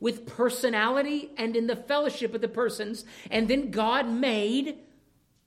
with 0.00 0.26
personality 0.26 1.30
and 1.36 1.56
in 1.56 1.66
the 1.66 1.76
fellowship 1.76 2.34
of 2.34 2.40
the 2.40 2.48
persons. 2.48 3.04
And 3.30 3.48
then 3.48 3.70
God 3.70 4.08
made 4.08 4.78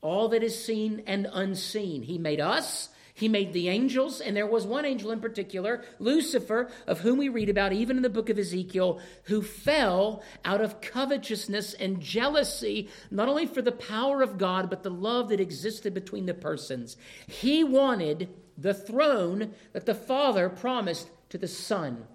all 0.01 0.29
that 0.29 0.43
is 0.43 0.63
seen 0.63 1.03
and 1.07 1.27
unseen. 1.31 2.03
He 2.03 2.17
made 2.17 2.39
us, 2.39 2.89
he 3.21 3.29
made 3.29 3.53
the 3.53 3.69
angels, 3.69 4.19
and 4.19 4.35
there 4.35 4.47
was 4.47 4.65
one 4.65 4.83
angel 4.83 5.11
in 5.11 5.19
particular, 5.19 5.83
Lucifer, 5.99 6.71
of 6.87 7.01
whom 7.01 7.19
we 7.19 7.29
read 7.29 7.49
about 7.49 7.71
even 7.71 7.95
in 7.97 8.01
the 8.01 8.09
book 8.09 8.29
of 8.29 8.39
Ezekiel, 8.39 8.99
who 9.25 9.43
fell 9.43 10.23
out 10.43 10.59
of 10.59 10.81
covetousness 10.81 11.75
and 11.75 12.01
jealousy, 12.01 12.89
not 13.11 13.29
only 13.29 13.45
for 13.45 13.61
the 13.61 13.71
power 13.71 14.23
of 14.23 14.39
God, 14.39 14.71
but 14.71 14.81
the 14.81 14.89
love 14.89 15.29
that 15.29 15.39
existed 15.39 15.93
between 15.93 16.25
the 16.25 16.33
persons. 16.33 16.97
He 17.27 17.63
wanted 17.63 18.29
the 18.57 18.73
throne 18.73 19.53
that 19.73 19.85
the 19.85 19.93
Father 19.93 20.49
promised 20.49 21.11
to 21.29 21.37
the 21.37 21.47
Son. 21.47 22.07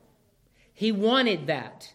He 0.74 0.90
wanted 0.90 1.46
that. 1.46 1.94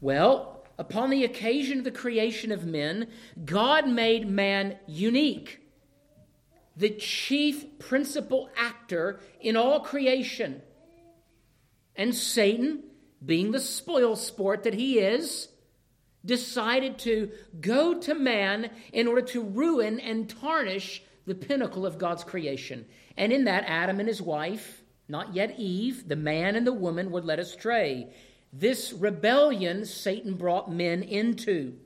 Well, 0.00 0.64
upon 0.76 1.10
the 1.10 1.22
occasion 1.22 1.78
of 1.78 1.84
the 1.84 1.92
creation 1.92 2.50
of 2.50 2.66
men, 2.66 3.06
God 3.44 3.88
made 3.88 4.28
man 4.28 4.80
unique 4.88 5.60
the 6.76 6.90
chief 6.90 7.78
principal 7.78 8.50
actor 8.56 9.20
in 9.40 9.56
all 9.56 9.80
creation. 9.80 10.62
And 11.96 12.14
Satan, 12.14 12.82
being 13.24 13.52
the 13.52 13.60
spoil 13.60 14.14
sport 14.16 14.64
that 14.64 14.74
he 14.74 14.98
is, 14.98 15.48
decided 16.24 16.98
to 16.98 17.30
go 17.60 17.98
to 18.00 18.14
man 18.14 18.70
in 18.92 19.06
order 19.06 19.22
to 19.22 19.42
ruin 19.42 19.98
and 20.00 20.28
tarnish 20.28 21.02
the 21.24 21.34
pinnacle 21.34 21.86
of 21.86 21.98
God's 21.98 22.24
creation. 22.24 22.84
And 23.16 23.32
in 23.32 23.44
that, 23.44 23.64
Adam 23.66 23.98
and 24.00 24.08
his 24.08 24.20
wife, 24.20 24.82
not 25.08 25.34
yet 25.34 25.58
Eve, 25.58 26.08
the 26.08 26.16
man 26.16 26.56
and 26.56 26.66
the 26.66 26.72
woman, 26.72 27.10
were 27.10 27.22
led 27.22 27.38
astray. 27.38 28.12
This 28.52 28.92
rebellion 28.92 29.84
Satan 29.84 30.34
brought 30.34 30.70
men 30.70 31.02
into. 31.02 31.78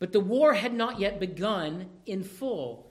But 0.00 0.12
the 0.12 0.18
war 0.18 0.54
had 0.54 0.74
not 0.74 0.98
yet 0.98 1.20
begun 1.20 1.88
in 2.06 2.24
full. 2.24 2.90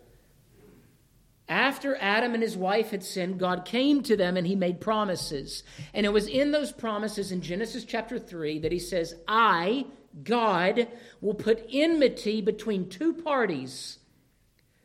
After 1.49 1.97
Adam 1.99 2.35
and 2.35 2.43
his 2.43 2.55
wife 2.55 2.91
had 2.91 3.03
sinned, 3.03 3.39
God 3.39 3.65
came 3.65 4.03
to 4.03 4.15
them 4.15 4.37
and 4.37 4.45
he 4.45 4.55
made 4.55 4.79
promises. 4.79 5.63
And 5.95 6.05
it 6.05 6.13
was 6.13 6.27
in 6.27 6.51
those 6.51 6.71
promises 6.71 7.31
in 7.31 7.41
Genesis 7.41 7.83
chapter 7.83 8.19
3 8.19 8.59
that 8.59 8.71
he 8.71 8.77
says, 8.77 9.15
I, 9.27 9.87
God, 10.23 10.87
will 11.19 11.33
put 11.33 11.65
enmity 11.73 12.41
between 12.41 12.87
two 12.87 13.13
parties 13.13 13.97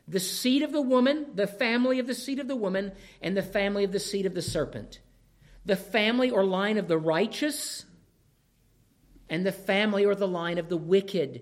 the 0.07 0.19
seed 0.19 0.61
of 0.61 0.71
the 0.71 0.81
woman, 0.81 1.27
the 1.33 1.47
family 1.47 1.97
of 1.97 2.05
the 2.05 2.13
seed 2.13 2.39
of 2.39 2.47
the 2.47 2.55
woman, 2.55 2.91
and 3.21 3.35
the 3.35 3.41
family 3.41 3.83
of 3.83 3.91
the 3.91 3.99
seed 3.99 4.27
of 4.27 4.35
the 4.35 4.41
serpent. 4.41 4.99
The 5.65 5.75
family 5.75 6.29
or 6.29 6.43
line 6.43 6.77
of 6.77 6.87
the 6.87 6.97
righteous, 6.97 7.85
and 9.29 9.43
the 9.43 9.51
family 9.51 10.05
or 10.05 10.13
the 10.13 10.27
line 10.27 10.59
of 10.59 10.69
the 10.69 10.77
wicked. 10.77 11.41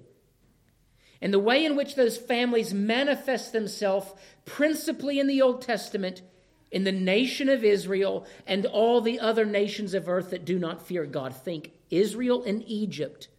And 1.24 1.34
the 1.34 1.40
way 1.40 1.64
in 1.64 1.78
which 1.78 1.96
those 1.96 2.18
families 2.18 2.74
manifest 2.74 3.54
themselves, 3.54 4.12
principally 4.44 5.22
in 5.22 5.28
the 5.28 5.42
Old 5.42 5.62
Testament, 5.62 6.22
in 6.70 6.84
the 6.84 6.92
nation 6.92 7.48
of 7.48 7.64
Israel 7.64 8.28
and 8.46 8.66
all 8.66 9.00
the 9.00 9.22
other 9.22 9.46
nations 9.46 9.94
of 9.94 10.10
earth 10.10 10.32
that 10.32 10.44
do 10.44 10.60
not 10.60 10.86
fear 10.86 11.06
God. 11.06 11.34
Think 11.34 11.72
Israel 11.90 12.44
and 12.44 12.62
Egypt, 12.68 13.30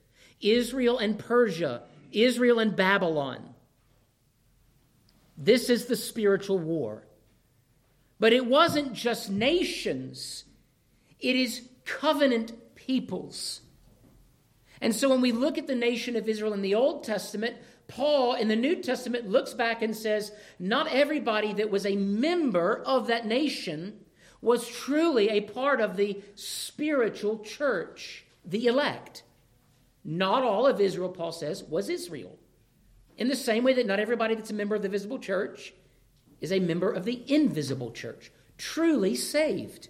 Israel 0.40 0.96
and 0.96 1.18
Persia, 1.18 1.82
Israel 2.10 2.58
and 2.58 2.74
Babylon. 2.74 3.54
This 5.36 5.68
is 5.68 5.84
the 5.84 5.96
spiritual 5.96 6.58
war. 6.58 7.02
But 8.18 8.32
it 8.32 8.46
wasn't 8.46 8.94
just 8.94 9.30
nations, 9.30 10.44
it 11.20 11.36
is 11.36 11.68
covenant 11.84 12.74
peoples. 12.76 13.60
And 14.80 14.94
so 14.94 15.10
when 15.10 15.20
we 15.20 15.32
look 15.32 15.58
at 15.58 15.66
the 15.66 15.74
nation 15.74 16.16
of 16.16 16.28
Israel 16.28 16.54
in 16.54 16.62
the 16.62 16.74
Old 16.74 17.04
Testament, 17.04 17.56
Paul 17.86 18.34
in 18.34 18.48
the 18.48 18.56
New 18.56 18.76
Testament 18.76 19.28
looks 19.28 19.54
back 19.54 19.82
and 19.82 19.94
says, 19.94 20.32
not 20.58 20.88
everybody 20.88 21.52
that 21.54 21.70
was 21.70 21.84
a 21.84 21.96
member 21.96 22.82
of 22.84 23.06
that 23.08 23.26
nation 23.26 24.00
was 24.40 24.68
truly 24.68 25.28
a 25.28 25.40
part 25.40 25.80
of 25.80 25.96
the 25.96 26.22
spiritual 26.34 27.38
church, 27.38 28.24
the 28.44 28.66
elect. 28.66 29.22
Not 30.04 30.42
all 30.42 30.66
of 30.66 30.80
Israel, 30.80 31.08
Paul 31.08 31.32
says, 31.32 31.64
was 31.64 31.88
Israel. 31.88 32.38
In 33.16 33.28
the 33.28 33.36
same 33.36 33.64
way 33.64 33.74
that 33.74 33.86
not 33.86 34.00
everybody 34.00 34.34
that's 34.34 34.50
a 34.50 34.54
member 34.54 34.74
of 34.74 34.82
the 34.82 34.88
visible 34.88 35.18
church 35.18 35.72
is 36.40 36.52
a 36.52 36.60
member 36.60 36.90
of 36.90 37.04
the 37.04 37.22
invisible 37.32 37.90
church, 37.90 38.30
truly 38.58 39.14
saved. 39.14 39.88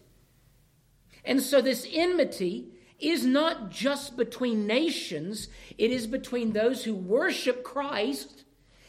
And 1.25 1.41
so 1.41 1.61
this 1.61 1.87
enmity 1.91 2.74
is 2.99 3.25
not 3.25 3.71
just 3.71 4.17
between 4.17 4.67
nations, 4.67 5.49
it 5.77 5.91
is 5.91 6.07
between 6.07 6.53
those 6.53 6.85
who 6.85 6.95
worship 6.95 7.63
Christ 7.63 8.45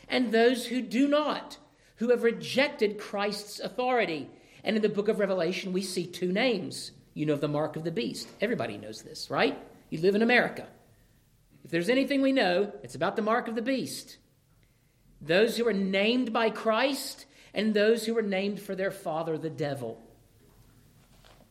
and 0.07 0.31
those 0.31 0.67
who 0.67 0.81
do 0.81 1.07
not, 1.07 1.57
who 1.97 2.09
have 2.09 2.23
rejected 2.23 2.99
Christ's 2.99 3.59
authority. 3.59 4.29
And 4.63 4.75
in 4.75 4.81
the 4.81 4.89
book 4.89 5.07
of 5.07 5.19
Revelation, 5.19 5.73
we 5.73 5.81
see 5.81 6.05
two 6.05 6.31
names. 6.31 6.91
You 7.13 7.25
know 7.25 7.35
the 7.35 7.47
mark 7.47 7.75
of 7.75 7.83
the 7.83 7.91
beast. 7.91 8.27
Everybody 8.41 8.77
knows 8.77 9.01
this, 9.01 9.29
right? 9.29 9.57
You 9.89 9.99
live 10.01 10.15
in 10.15 10.21
America. 10.21 10.67
If 11.63 11.71
there's 11.71 11.89
anything 11.89 12.21
we 12.21 12.31
know, 12.31 12.71
it's 12.83 12.95
about 12.95 13.15
the 13.15 13.21
mark 13.21 13.47
of 13.47 13.55
the 13.55 13.61
beast. 13.61 14.17
Those 15.21 15.57
who 15.57 15.67
are 15.67 15.73
named 15.73 16.31
by 16.31 16.51
Christ 16.51 17.25
and 17.53 17.73
those 17.73 18.05
who 18.05 18.15
are 18.17 18.21
named 18.21 18.59
for 18.59 18.75
their 18.75 18.91
father, 18.91 19.37
the 19.37 19.49
devil. 19.49 20.04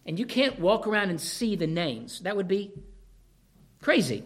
And 0.06 0.18
you 0.18 0.26
can't 0.26 0.58
walk 0.58 0.86
around 0.86 1.10
and 1.10 1.20
see 1.20 1.56
the 1.56 1.66
names. 1.66 2.20
That 2.20 2.36
would 2.36 2.48
be 2.48 2.72
crazy. 3.80 4.24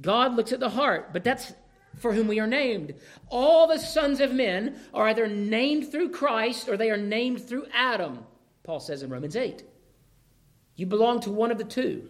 God 0.00 0.34
looks 0.34 0.52
at 0.52 0.60
the 0.60 0.68
heart, 0.68 1.12
but 1.12 1.24
that's 1.24 1.52
for 1.98 2.12
whom 2.12 2.26
we 2.26 2.40
are 2.40 2.46
named. 2.46 2.94
All 3.28 3.66
the 3.66 3.78
sons 3.78 4.20
of 4.20 4.32
men 4.32 4.76
are 4.92 5.08
either 5.08 5.26
named 5.26 5.90
through 5.90 6.10
Christ 6.10 6.68
or 6.68 6.76
they 6.76 6.90
are 6.90 6.96
named 6.96 7.46
through 7.48 7.66
Adam, 7.72 8.24
Paul 8.64 8.80
says 8.80 9.02
in 9.02 9.10
Romans 9.10 9.36
8. 9.36 9.62
You 10.76 10.86
belong 10.86 11.20
to 11.20 11.30
one 11.30 11.50
of 11.50 11.58
the 11.58 11.64
two. 11.64 12.08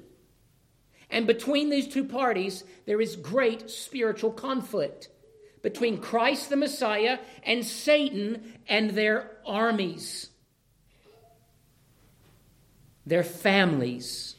And 1.10 1.26
between 1.26 1.68
these 1.68 1.86
two 1.86 2.04
parties, 2.04 2.64
there 2.86 3.00
is 3.00 3.14
great 3.14 3.70
spiritual 3.70 4.32
conflict 4.32 5.08
between 5.62 5.98
Christ 5.98 6.50
the 6.50 6.56
Messiah 6.56 7.18
and 7.42 7.64
Satan 7.64 8.54
and 8.68 8.90
their 8.90 9.30
armies, 9.46 10.30
their 13.06 13.22
families. 13.22 14.36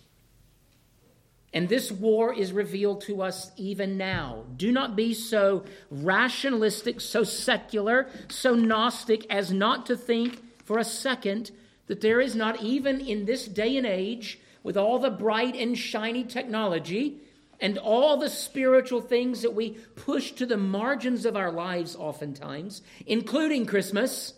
And 1.54 1.70
this 1.70 1.90
war 1.92 2.34
is 2.34 2.52
revealed 2.52 3.02
to 3.02 3.22
us 3.22 3.52
even 3.56 3.98
now. 3.98 4.44
Do 4.58 4.74
not 4.74 4.96
be 4.96 5.14
so 5.14 5.64
rationalistic, 5.90 7.00
so 7.00 7.24
secular, 7.24 8.10
so 8.28 8.56
Gnostic 8.56 9.26
as 9.30 9.54
not 9.54 9.86
to 9.86 9.96
think 9.96 10.44
for 10.66 10.78
a 10.78 10.84
second 10.84 11.52
that 11.88 12.02
there 12.02 12.20
is 12.20 12.36
not, 12.36 12.62
even 12.62 13.00
in 13.00 13.26
this 13.26 13.46
day 13.46 13.78
and 13.78 13.86
age, 13.86 14.40
with 14.64 14.76
all 14.76 15.00
the 15.00 15.12
bright 15.12 15.56
and 15.56 15.78
shiny 15.78 16.24
technology 16.24 17.20
and 17.62 17.78
all 17.78 18.18
the 18.18 18.30
spiritual 18.30 19.00
things 19.00 19.42
that 19.44 19.54
we 19.54 19.72
push 19.96 20.32
to 20.32 20.46
the 20.46 20.58
margins 20.58 21.26
of 21.26 21.38
our 21.38 21.52
lives, 21.52 21.96
oftentimes, 21.96 22.82
including 23.06 23.66
Christmas, 23.66 24.34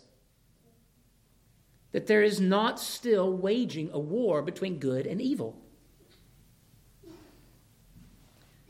that 1.92 2.06
there 2.06 2.22
is 2.22 2.40
not 2.40 2.78
still 2.78 3.32
waging 3.32 3.90
a 3.92 3.98
war 3.98 4.42
between 4.42 4.78
good 4.78 5.06
and 5.06 5.20
evil. 5.20 5.56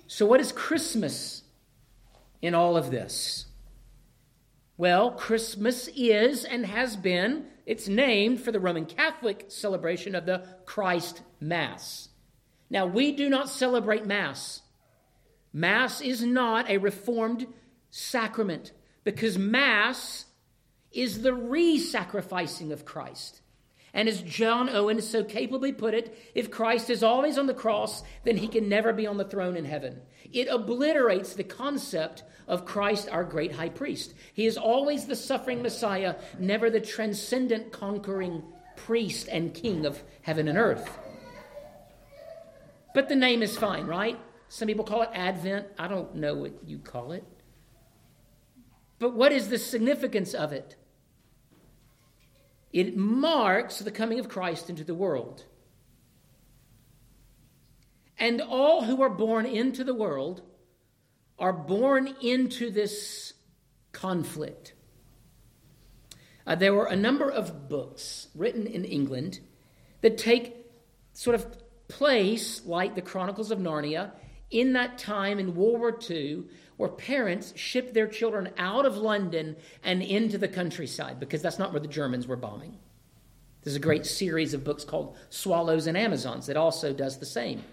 So, 0.06 0.24
what 0.24 0.40
is 0.40 0.52
Christmas 0.52 1.42
in 2.40 2.54
all 2.54 2.76
of 2.76 2.90
this? 2.90 3.46
Well, 4.76 5.10
Christmas 5.10 5.88
is 5.94 6.44
and 6.44 6.64
has 6.64 6.96
been, 6.96 7.46
it's 7.66 7.88
named 7.88 8.40
for 8.40 8.52
the 8.52 8.60
Roman 8.60 8.86
Catholic 8.86 9.46
celebration 9.48 10.14
of 10.14 10.24
the 10.24 10.46
Christ 10.64 11.22
Mass. 11.40 12.08
Now, 12.70 12.86
we 12.86 13.12
do 13.12 13.28
not 13.28 13.50
celebrate 13.50 14.06
Mass. 14.06 14.62
Mass 15.52 16.00
is 16.00 16.22
not 16.22 16.70
a 16.70 16.78
reformed 16.78 17.46
sacrament 17.90 18.72
because 19.02 19.36
Mass 19.36 20.26
is 20.92 21.22
the 21.22 21.34
re 21.34 21.78
sacrificing 21.78 22.72
of 22.72 22.84
Christ. 22.84 23.40
And 23.94 24.08
as 24.08 24.22
John 24.22 24.68
Owen 24.68 25.00
so 25.00 25.24
capably 25.24 25.72
put 25.72 25.94
it, 25.94 26.16
if 26.34 26.50
Christ 26.50 26.90
is 26.90 27.02
always 27.02 27.38
on 27.38 27.46
the 27.46 27.54
cross, 27.54 28.02
then 28.24 28.36
he 28.36 28.46
can 28.46 28.68
never 28.68 28.92
be 28.92 29.06
on 29.06 29.16
the 29.16 29.24
throne 29.24 29.56
in 29.56 29.64
heaven. 29.64 30.02
It 30.32 30.48
obliterates 30.48 31.34
the 31.34 31.44
concept 31.44 32.22
of 32.46 32.66
Christ, 32.66 33.08
our 33.10 33.24
great 33.24 33.52
high 33.52 33.70
priest. 33.70 34.14
He 34.34 34.46
is 34.46 34.58
always 34.58 35.06
the 35.06 35.16
suffering 35.16 35.62
Messiah, 35.62 36.16
never 36.38 36.70
the 36.70 36.80
transcendent 36.80 37.72
conquering 37.72 38.42
priest 38.76 39.28
and 39.28 39.54
king 39.54 39.86
of 39.86 40.02
heaven 40.22 40.48
and 40.48 40.58
earth. 40.58 40.98
But 42.94 43.08
the 43.08 43.16
name 43.16 43.42
is 43.42 43.56
fine, 43.56 43.86
right? 43.86 44.18
Some 44.48 44.68
people 44.68 44.84
call 44.84 45.02
it 45.02 45.10
Advent. 45.12 45.66
I 45.78 45.88
don't 45.88 46.14
know 46.14 46.34
what 46.34 46.52
you 46.66 46.78
call 46.78 47.12
it. 47.12 47.24
But 48.98 49.14
what 49.14 49.32
is 49.32 49.48
the 49.48 49.58
significance 49.58 50.34
of 50.34 50.52
it? 50.52 50.76
It 52.72 52.96
marks 52.96 53.78
the 53.78 53.90
coming 53.90 54.18
of 54.18 54.28
Christ 54.28 54.68
into 54.68 54.84
the 54.84 54.94
world. 54.94 55.44
And 58.18 58.40
all 58.40 58.84
who 58.84 59.00
are 59.02 59.10
born 59.10 59.46
into 59.46 59.84
the 59.84 59.94
world 59.94 60.42
are 61.38 61.52
born 61.52 62.14
into 62.20 62.70
this 62.70 63.32
conflict. 63.92 64.74
Uh, 66.46 66.56
there 66.56 66.74
were 66.74 66.86
a 66.86 66.96
number 66.96 67.30
of 67.30 67.68
books 67.68 68.28
written 68.34 68.66
in 68.66 68.84
England 68.84 69.40
that 70.00 70.18
take 70.18 70.56
sort 71.12 71.34
of 71.34 71.46
place, 71.88 72.64
like 72.64 72.94
the 72.94 73.02
Chronicles 73.02 73.50
of 73.50 73.58
Narnia, 73.58 74.12
in 74.50 74.72
that 74.72 74.98
time 74.98 75.38
in 75.38 75.54
World 75.54 75.78
War 75.78 75.98
II 76.10 76.44
where 76.78 76.88
parents 76.88 77.52
shipped 77.56 77.92
their 77.92 78.06
children 78.06 78.50
out 78.56 78.86
of 78.86 78.96
London 78.96 79.56
and 79.82 80.00
into 80.00 80.38
the 80.38 80.48
countryside 80.48 81.20
because 81.20 81.42
that's 81.42 81.58
not 81.58 81.72
where 81.72 81.80
the 81.80 81.88
Germans 81.88 82.26
were 82.26 82.36
bombing. 82.36 82.78
There's 83.62 83.76
a 83.76 83.80
great 83.80 84.06
series 84.06 84.54
of 84.54 84.64
books 84.64 84.84
called 84.84 85.16
Swallows 85.28 85.88
and 85.88 85.98
Amazons 85.98 86.46
that 86.46 86.56
also 86.56 86.92
does 86.92 87.18
the 87.18 87.26
same. 87.26 87.64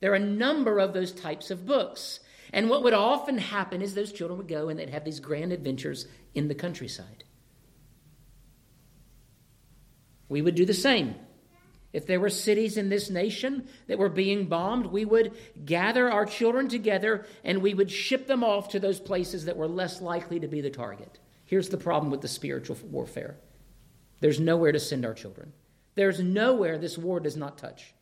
There 0.00 0.12
are 0.12 0.16
a 0.16 0.20
number 0.20 0.78
of 0.78 0.92
those 0.92 1.10
types 1.10 1.50
of 1.50 1.66
books. 1.66 2.20
And 2.52 2.68
what 2.68 2.84
would 2.84 2.92
often 2.92 3.38
happen 3.38 3.80
is 3.80 3.94
those 3.94 4.12
children 4.12 4.36
would 4.36 4.48
go 4.48 4.68
and 4.68 4.78
they'd 4.78 4.90
have 4.90 5.04
these 5.04 5.20
grand 5.20 5.50
adventures 5.50 6.06
in 6.34 6.48
the 6.48 6.54
countryside. 6.54 7.24
We 10.28 10.42
would 10.42 10.54
do 10.54 10.66
the 10.66 10.74
same. 10.74 11.14
If 11.94 12.06
there 12.08 12.18
were 12.18 12.28
cities 12.28 12.76
in 12.76 12.88
this 12.88 13.08
nation 13.08 13.68
that 13.86 13.98
were 13.98 14.08
being 14.08 14.46
bombed, 14.46 14.86
we 14.86 15.04
would 15.04 15.32
gather 15.64 16.10
our 16.10 16.26
children 16.26 16.68
together 16.68 17.24
and 17.44 17.62
we 17.62 17.72
would 17.72 17.88
ship 17.88 18.26
them 18.26 18.42
off 18.42 18.70
to 18.70 18.80
those 18.80 18.98
places 18.98 19.44
that 19.44 19.56
were 19.56 19.68
less 19.68 20.00
likely 20.02 20.40
to 20.40 20.48
be 20.48 20.60
the 20.60 20.70
target. 20.70 21.20
Here's 21.44 21.68
the 21.68 21.76
problem 21.76 22.10
with 22.10 22.20
the 22.20 22.28
spiritual 22.28 22.76
warfare 22.90 23.36
there's 24.18 24.40
nowhere 24.40 24.72
to 24.72 24.80
send 24.80 25.06
our 25.06 25.14
children, 25.14 25.52
there's 25.94 26.18
nowhere 26.18 26.78
this 26.78 26.98
war 26.98 27.20
does 27.20 27.36
not 27.36 27.58
touch. 27.58 27.94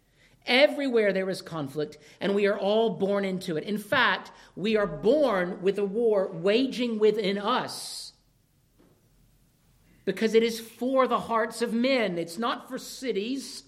Everywhere 0.46 1.12
there 1.12 1.28
is 1.30 1.42
conflict, 1.42 1.98
and 2.20 2.34
we 2.34 2.46
are 2.46 2.58
all 2.58 2.96
born 2.96 3.24
into 3.24 3.56
it. 3.56 3.64
In 3.64 3.78
fact, 3.78 4.32
we 4.56 4.76
are 4.76 4.86
born 4.86 5.62
with 5.62 5.78
a 5.78 5.84
war 5.84 6.30
waging 6.32 6.98
within 6.98 7.38
us 7.38 8.12
because 10.04 10.34
it 10.34 10.42
is 10.42 10.58
for 10.58 11.06
the 11.06 11.20
hearts 11.20 11.62
of 11.62 11.72
men. 11.72 12.18
It's 12.18 12.38
not 12.38 12.68
for 12.68 12.78
cities, 12.78 13.64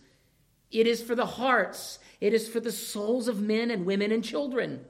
it 0.75 0.87
is 0.87 1.03
for 1.03 1.15
the 1.15 1.25
hearts, 1.25 1.99
it 2.21 2.35
is 2.35 2.49
for 2.49 2.61
the 2.61 2.73
souls 2.73 3.29
of 3.29 3.41
men 3.41 3.71
and 3.71 3.87
women 3.87 4.13
and 4.13 4.25
children. 4.25 4.85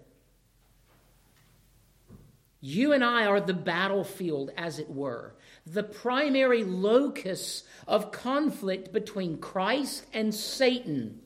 You 2.60 2.92
and 2.92 3.04
I 3.04 3.26
are 3.26 3.40
the 3.40 3.52
battlefield, 3.52 4.50
as 4.56 4.78
it 4.78 4.88
were, 4.88 5.34
the 5.66 5.82
primary 5.82 6.64
locus 6.64 7.64
of 7.86 8.10
conflict 8.10 8.90
between 8.90 9.36
Christ 9.36 10.06
and 10.14 10.34
Satan. 10.34 11.20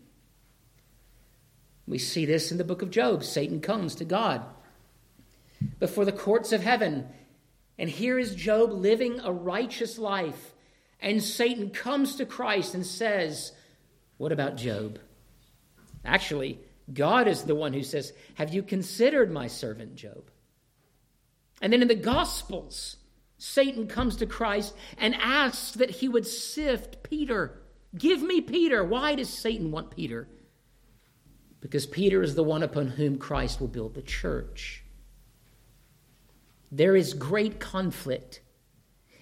We 1.86 1.98
see 1.98 2.26
this 2.26 2.50
in 2.50 2.58
the 2.58 2.64
book 2.64 2.82
of 2.82 2.90
Job. 2.90 3.22
Satan 3.22 3.60
comes 3.60 3.94
to 3.94 4.04
God 4.04 4.42
before 5.78 6.04
the 6.04 6.12
courts 6.12 6.52
of 6.52 6.62
heaven. 6.62 7.06
And 7.78 7.88
here 7.88 8.18
is 8.18 8.34
Job 8.34 8.72
living 8.72 9.20
a 9.20 9.32
righteous 9.32 9.96
life. 9.96 10.54
And 11.00 11.22
Satan 11.22 11.70
comes 11.70 12.16
to 12.16 12.26
Christ 12.26 12.74
and 12.74 12.84
says, 12.84 13.52
what 14.18 14.32
about 14.32 14.56
Job? 14.56 14.98
Actually, 16.04 16.60
God 16.92 17.28
is 17.28 17.42
the 17.42 17.54
one 17.54 17.72
who 17.72 17.82
says, 17.82 18.12
Have 18.34 18.52
you 18.52 18.62
considered 18.62 19.30
my 19.30 19.46
servant 19.46 19.94
Job? 19.94 20.30
And 21.60 21.72
then 21.72 21.82
in 21.82 21.88
the 21.88 21.94
Gospels, 21.94 22.96
Satan 23.38 23.86
comes 23.86 24.16
to 24.16 24.26
Christ 24.26 24.74
and 24.98 25.14
asks 25.14 25.72
that 25.72 25.90
he 25.90 26.08
would 26.08 26.26
sift 26.26 27.02
Peter. 27.02 27.62
Give 27.96 28.22
me 28.22 28.40
Peter. 28.40 28.84
Why 28.84 29.14
does 29.14 29.28
Satan 29.28 29.70
want 29.70 29.94
Peter? 29.94 30.28
Because 31.60 31.86
Peter 31.86 32.22
is 32.22 32.34
the 32.34 32.44
one 32.44 32.62
upon 32.62 32.88
whom 32.88 33.18
Christ 33.18 33.60
will 33.60 33.68
build 33.68 33.94
the 33.94 34.02
church. 34.02 34.84
There 36.70 36.94
is 36.94 37.14
great 37.14 37.58
conflict, 37.58 38.40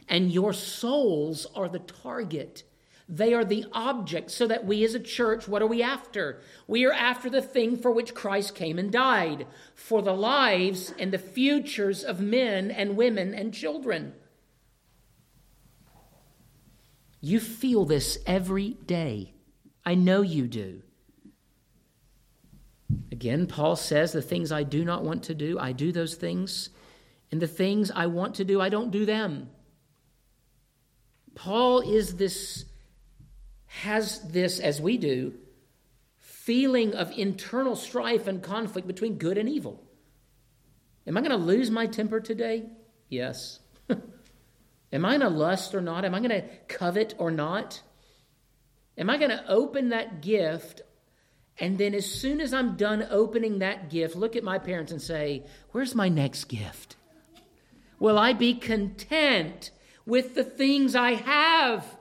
and 0.09 0.33
your 0.33 0.53
souls 0.53 1.47
are 1.55 1.69
the 1.69 1.79
target 1.79 2.65
They 3.09 3.33
are 3.35 3.45
the 3.45 3.67
object, 3.73 4.31
so 4.33 4.47
that 4.49 4.67
we 4.67 4.85
as 4.85 4.95
a 4.95 5.01
church, 5.01 5.47
what 5.47 5.63
are 5.63 5.67
we 5.67 5.83
after? 5.83 6.41
We 6.67 6.85
are 6.85 6.93
after 6.93 7.31
the 7.31 7.43
thing 7.43 7.77
for 7.77 7.93
which 7.93 8.15
Christ 8.15 8.55
came 8.55 8.79
and 8.79 8.91
died, 8.91 9.47
for 9.75 10.03
the 10.03 10.15
lives 10.15 10.93
and 10.99 11.13
the 11.13 11.19
futures 11.19 12.03
of 12.03 12.21
men 12.21 12.71
and 12.71 12.97
women 12.97 13.33
and 13.33 13.55
children. 13.55 14.15
You 17.21 17.41
feel 17.41 17.85
this 17.85 18.19
every 18.27 18.71
day. 18.87 19.35
I 19.85 19.95
know 19.95 20.23
you 20.23 20.49
do. 20.49 20.83
Again, 23.11 23.47
Paul 23.47 23.77
says, 23.77 24.13
The 24.13 24.23
things 24.23 24.53
I 24.53 24.63
do 24.63 24.85
not 24.85 25.03
want 25.03 25.23
to 25.25 25.35
do, 25.35 25.59
I 25.59 25.73
do 25.73 25.91
those 25.91 26.15
things. 26.15 26.71
And 27.33 27.41
the 27.41 27.49
things 27.49 27.91
I 27.91 28.07
want 28.07 28.37
to 28.37 28.45
do, 28.45 28.61
I 28.61 28.69
don't 28.69 28.91
do 28.91 29.05
them. 29.05 29.51
Paul 31.35 31.81
is 31.81 32.17
this, 32.17 32.66
has 33.67 34.21
this, 34.21 34.61
as 34.61 34.81
we 34.81 34.99
do, 34.99 35.35
feeling 36.17 36.95
of 36.95 37.11
internal 37.13 37.77
strife 37.77 38.27
and 38.27 38.43
conflict 38.43 38.87
between 38.87 39.19
good 39.19 39.39
and 39.39 39.49
evil. 39.49 39.83
Am 41.07 41.17
I 41.17 41.21
going 41.21 41.31
to 41.31 41.37
lose 41.37 41.71
my 41.71 41.87
temper 41.87 42.21
today? 42.21 42.65
Yes. 43.09 43.61
Am 44.93 45.05
I 45.05 45.19
going 45.19 45.21
to 45.21 45.29
lust 45.29 45.75
or 45.75 45.81
not? 45.81 46.05
Am 46.05 46.15
I 46.15 46.19
going 46.19 46.31
to 46.31 46.49
covet 46.69 47.15
or 47.19 47.31
not? 47.31 47.83
Am 48.99 49.11
I 49.11 49.19
going 49.19 49.31
to 49.31 49.45
open 49.49 49.91
that 49.91 50.23
gift 50.23 50.83
and 51.59 51.79
then, 51.79 51.95
as 51.95 52.05
soon 52.05 52.41
as 52.41 52.53
I'm 52.53 52.77
done 52.77 53.07
opening 53.11 53.61
that 53.61 53.89
gift, 53.89 54.15
look 54.15 54.37
at 54.37 54.45
my 54.45 54.59
parents 54.59 54.93
and 54.93 55.01
say, 55.01 55.45
Where's 55.73 55.95
my 55.95 56.09
next 56.09 56.45
gift? 56.45 56.97
Will 57.99 58.19
I 58.19 58.35
be 58.35 58.55
content 58.55 59.71
with 60.05 60.35
the 60.35 60.45
things 60.45 60.95
I 60.95 61.15
have? 61.15 61.97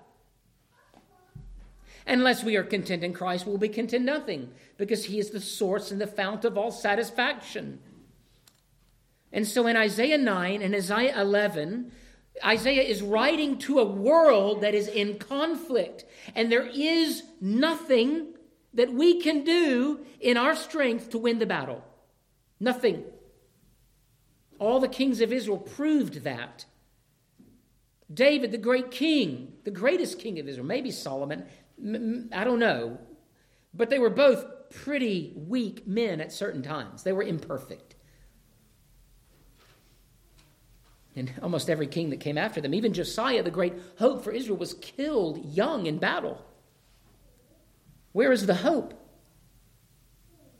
Unless 2.07 2.43
we 2.43 2.55
are 2.55 2.63
content 2.63 3.03
in 3.03 3.13
Christ, 3.13 3.47
we'll 3.47 3.57
be 3.57 3.69
content 3.69 4.05
nothing 4.05 4.51
because 4.77 5.05
He 5.05 5.19
is 5.19 5.31
the 5.31 5.41
source 5.41 5.91
and 5.91 5.99
the 5.99 6.07
fount 6.07 6.45
of 6.45 6.57
all 6.57 6.71
satisfaction. 6.71 7.79
And 9.31 9.47
so 9.47 9.67
in 9.67 9.75
Isaiah 9.75 10.17
9 10.17 10.61
and 10.61 10.75
Isaiah 10.75 11.19
11, 11.19 11.91
Isaiah 12.43 12.83
is 12.83 13.01
writing 13.01 13.57
to 13.59 13.79
a 13.79 13.85
world 13.85 14.61
that 14.61 14.75
is 14.75 14.87
in 14.87 15.17
conflict, 15.17 16.05
and 16.35 16.51
there 16.51 16.67
is 16.67 17.23
nothing 17.41 18.33
that 18.73 18.93
we 18.93 19.21
can 19.21 19.43
do 19.43 20.05
in 20.19 20.37
our 20.37 20.55
strength 20.55 21.09
to 21.11 21.17
win 21.17 21.39
the 21.39 21.45
battle. 21.45 21.83
Nothing. 22.59 23.03
All 24.59 24.79
the 24.79 24.87
kings 24.87 25.21
of 25.21 25.33
Israel 25.33 25.57
proved 25.57 26.23
that. 26.23 26.65
David, 28.13 28.51
the 28.51 28.57
great 28.57 28.91
king, 28.91 29.53
the 29.63 29.71
greatest 29.71 30.19
king 30.19 30.39
of 30.39 30.47
Israel, 30.47 30.67
maybe 30.67 30.91
Solomon, 30.91 31.45
I 31.81 32.43
don't 32.43 32.59
know. 32.59 32.99
But 33.73 33.89
they 33.89 33.99
were 33.99 34.09
both 34.09 34.45
pretty 34.69 35.33
weak 35.35 35.87
men 35.87 36.21
at 36.21 36.31
certain 36.31 36.61
times. 36.63 37.03
They 37.03 37.11
were 37.11 37.23
imperfect. 37.23 37.95
And 41.15 41.31
almost 41.41 41.69
every 41.69 41.87
king 41.87 42.09
that 42.09 42.19
came 42.19 42.37
after 42.37 42.59
them, 42.59 42.73
even 42.73 42.93
Josiah, 42.93 43.43
the 43.43 43.51
great 43.51 43.73
hope 43.97 44.23
for 44.23 44.31
Israel, 44.31 44.57
was 44.57 44.73
killed 44.75 45.45
young 45.53 45.85
in 45.85 45.97
battle. 45.97 46.43
Where 48.11 48.31
is 48.31 48.45
the 48.45 48.55
hope? 48.55 48.93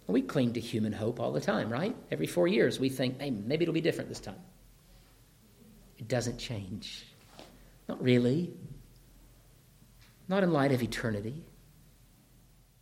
We 0.08 0.22
cling 0.22 0.54
to 0.54 0.60
human 0.60 0.94
hope 0.94 1.20
all 1.20 1.32
the 1.32 1.42
time, 1.42 1.70
right? 1.70 1.96
Every 2.12 2.28
four 2.28 2.48
years 2.48 2.80
we 2.80 2.90
think, 2.90 3.20
hey, 3.20 3.32
maybe 3.32 3.64
it'll 3.64 3.74
be 3.74 3.82
different 3.82 4.08
this 4.08 4.20
time. 4.20 4.40
It 5.98 6.08
doesn't 6.08 6.38
change. 6.38 7.06
Not 7.90 8.02
really. 8.02 8.54
Not 10.28 10.44
in 10.44 10.52
light 10.52 10.72
of 10.72 10.82
eternity. 10.82 11.44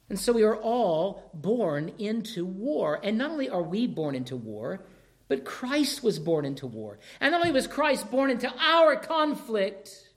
And 0.10 0.20
so 0.20 0.34
we 0.34 0.44
are 0.44 0.56
all 0.56 1.32
born 1.34 1.94
into 1.98 2.46
war. 2.46 3.00
And 3.04 3.18
not 3.18 3.32
only 3.32 3.50
are 3.50 3.64
we 3.64 3.88
born 3.88 4.16
into 4.16 4.36
war, 4.36 4.86
but 5.28 5.46
Christ 5.46 6.04
was 6.04 6.20
born 6.20 6.46
into 6.46 6.68
war. 6.68 7.00
And 7.20 7.32
not 7.32 7.42
only 7.42 7.52
was 7.52 7.68
Christ 7.68 8.12
born 8.12 8.30
into 8.30 8.54
our 8.60 8.96
conflict, 8.96 10.12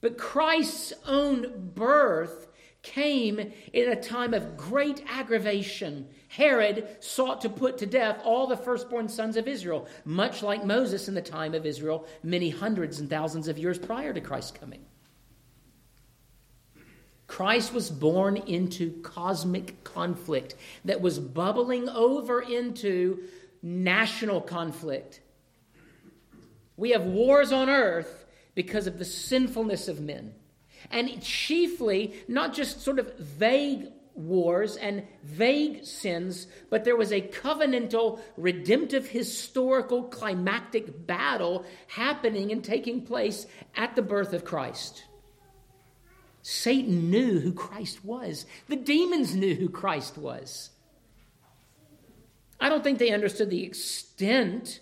but 0.00 0.18
Christ's 0.18 0.92
own 1.06 1.72
birth 1.74 2.48
came 2.82 3.38
in 3.38 3.92
a 3.92 4.00
time 4.00 4.34
of 4.34 4.56
great 4.56 5.04
aggravation. 5.08 6.08
Herod 6.28 6.96
sought 7.00 7.42
to 7.42 7.48
put 7.48 7.78
to 7.78 7.86
death 7.86 8.20
all 8.24 8.46
the 8.46 8.56
firstborn 8.56 9.08
sons 9.08 9.36
of 9.36 9.46
Israel, 9.46 9.86
much 10.04 10.42
like 10.42 10.64
Moses 10.64 11.06
in 11.06 11.14
the 11.14 11.22
time 11.22 11.54
of 11.54 11.64
Israel, 11.64 12.06
many 12.22 12.50
hundreds 12.50 12.98
and 12.98 13.08
thousands 13.08 13.46
of 13.46 13.58
years 13.58 13.78
prior 13.78 14.12
to 14.12 14.20
Christ's 14.20 14.58
coming. 14.58 14.84
Christ 17.32 17.72
was 17.72 17.90
born 17.90 18.36
into 18.36 19.00
cosmic 19.00 19.82
conflict 19.84 20.54
that 20.84 21.00
was 21.00 21.18
bubbling 21.18 21.88
over 21.88 22.42
into 22.42 23.22
national 23.62 24.42
conflict. 24.42 25.22
We 26.76 26.90
have 26.90 27.06
wars 27.06 27.50
on 27.50 27.70
earth 27.70 28.26
because 28.54 28.86
of 28.86 28.98
the 28.98 29.06
sinfulness 29.06 29.88
of 29.88 29.98
men 29.98 30.34
and 30.90 31.22
chiefly 31.22 32.12
not 32.28 32.52
just 32.52 32.82
sort 32.82 32.98
of 32.98 33.16
vague 33.16 33.86
wars 34.14 34.76
and 34.76 35.02
vague 35.24 35.86
sins, 35.86 36.48
but 36.68 36.84
there 36.84 36.96
was 36.96 37.12
a 37.12 37.22
covenantal, 37.22 38.20
redemptive, 38.36 39.08
historical, 39.08 40.02
climactic 40.02 41.06
battle 41.06 41.64
happening 41.86 42.52
and 42.52 42.62
taking 42.62 43.06
place 43.06 43.46
at 43.74 43.96
the 43.96 44.02
birth 44.02 44.34
of 44.34 44.44
Christ. 44.44 45.04
Satan 46.42 47.10
knew 47.10 47.38
who 47.38 47.52
Christ 47.52 48.04
was, 48.04 48.46
the 48.68 48.76
demons 48.76 49.34
knew 49.34 49.54
who 49.54 49.68
Christ 49.68 50.18
was. 50.18 50.70
I 52.60 52.68
don't 52.68 52.84
think 52.84 52.98
they 52.98 53.10
understood 53.10 53.50
the 53.50 53.64
extent 53.64 54.80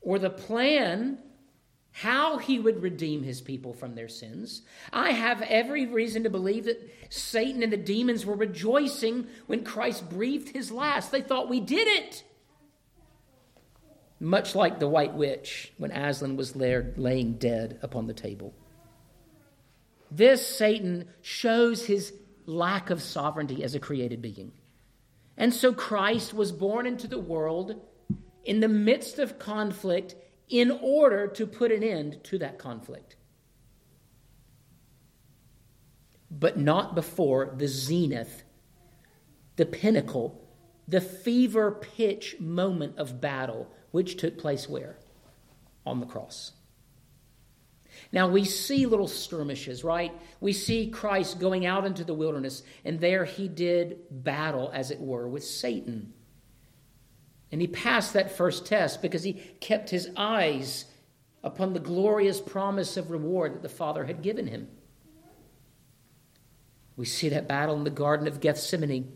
or 0.00 0.18
the 0.18 0.30
plan 0.30 1.18
how 1.92 2.38
he 2.38 2.60
would 2.60 2.80
redeem 2.82 3.24
his 3.24 3.40
people 3.40 3.72
from 3.72 3.94
their 3.94 4.08
sins. 4.08 4.62
I 4.92 5.10
have 5.10 5.42
every 5.42 5.86
reason 5.86 6.22
to 6.22 6.30
believe 6.30 6.66
that 6.66 6.88
Satan 7.10 7.62
and 7.62 7.72
the 7.72 7.76
demons 7.76 8.24
were 8.24 8.36
rejoicing 8.36 9.26
when 9.46 9.64
Christ 9.64 10.08
breathed 10.08 10.50
his 10.50 10.70
last. 10.70 11.10
They 11.10 11.22
thought, 11.22 11.48
we 11.48 11.60
did 11.60 11.88
it. 11.88 12.22
Much 14.20 14.54
like 14.54 14.78
the 14.78 14.88
white 14.88 15.14
witch 15.14 15.72
when 15.76 15.90
Aslan 15.90 16.36
was 16.36 16.52
there 16.52 16.94
laying 16.96 17.34
dead 17.34 17.78
upon 17.82 18.06
the 18.06 18.14
table. 18.14 18.54
This 20.10 20.46
Satan 20.46 21.08
shows 21.20 21.86
his 21.86 22.14
lack 22.46 22.90
of 22.90 23.02
sovereignty 23.02 23.62
as 23.62 23.74
a 23.74 23.80
created 23.80 24.22
being. 24.22 24.52
And 25.36 25.52
so 25.52 25.72
Christ 25.72 26.34
was 26.34 26.50
born 26.50 26.86
into 26.86 27.06
the 27.06 27.18
world 27.18 27.80
in 28.44 28.60
the 28.60 28.68
midst 28.68 29.18
of 29.18 29.38
conflict 29.38 30.14
in 30.48 30.70
order 30.70 31.28
to 31.28 31.46
put 31.46 31.70
an 31.70 31.82
end 31.82 32.24
to 32.24 32.38
that 32.38 32.58
conflict. 32.58 33.16
But 36.30 36.58
not 36.58 36.94
before 36.94 37.54
the 37.56 37.68
zenith, 37.68 38.44
the 39.56 39.66
pinnacle, 39.66 40.42
the 40.86 41.00
fever 41.00 41.70
pitch 41.70 42.36
moment 42.40 42.96
of 42.96 43.20
battle, 43.20 43.68
which 43.90 44.16
took 44.16 44.38
place 44.38 44.68
where? 44.68 44.98
On 45.84 46.00
the 46.00 46.06
cross. 46.06 46.52
Now 48.10 48.28
we 48.28 48.44
see 48.44 48.86
little 48.86 49.08
skirmishes, 49.08 49.84
right? 49.84 50.12
We 50.40 50.52
see 50.52 50.88
Christ 50.88 51.38
going 51.38 51.66
out 51.66 51.84
into 51.84 52.04
the 52.04 52.14
wilderness, 52.14 52.62
and 52.84 53.00
there 53.00 53.24
he 53.24 53.48
did 53.48 53.98
battle, 54.10 54.70
as 54.72 54.90
it 54.90 55.00
were, 55.00 55.28
with 55.28 55.44
Satan. 55.44 56.14
And 57.52 57.60
he 57.60 57.66
passed 57.66 58.14
that 58.14 58.36
first 58.36 58.66
test 58.66 59.02
because 59.02 59.22
he 59.22 59.34
kept 59.60 59.90
his 59.90 60.08
eyes 60.16 60.86
upon 61.42 61.72
the 61.72 61.80
glorious 61.80 62.40
promise 62.40 62.96
of 62.96 63.10
reward 63.10 63.54
that 63.54 63.62
the 63.62 63.68
Father 63.68 64.04
had 64.04 64.22
given 64.22 64.46
him. 64.46 64.68
We 66.96 67.06
see 67.06 67.28
that 67.28 67.46
battle 67.46 67.76
in 67.76 67.84
the 67.84 67.90
Garden 67.90 68.26
of 68.26 68.40
Gethsemane, 68.40 69.12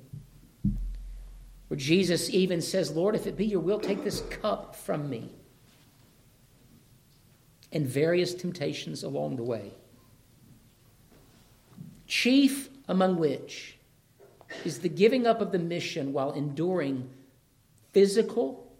where 1.69 1.79
Jesus 1.79 2.31
even 2.31 2.61
says, 2.61 2.93
Lord, 2.93 3.15
if 3.17 3.27
it 3.27 3.37
be 3.37 3.47
your 3.47 3.61
will, 3.61 3.81
take 3.81 4.05
this 4.05 4.21
cup 4.21 4.77
from 4.77 5.11
me. 5.11 5.35
And 7.73 7.87
various 7.87 8.35
temptations 8.35 9.03
along 9.03 9.37
the 9.37 9.43
way. 9.43 9.73
Chief 12.07 12.69
among 12.87 13.17
which 13.17 13.79
is 14.65 14.81
the 14.81 14.89
giving 14.89 15.27
up 15.27 15.41
of 15.41 15.53
the 15.53 15.59
mission 15.59 16.13
while 16.13 16.33
enduring 16.33 17.09
physical 17.93 18.71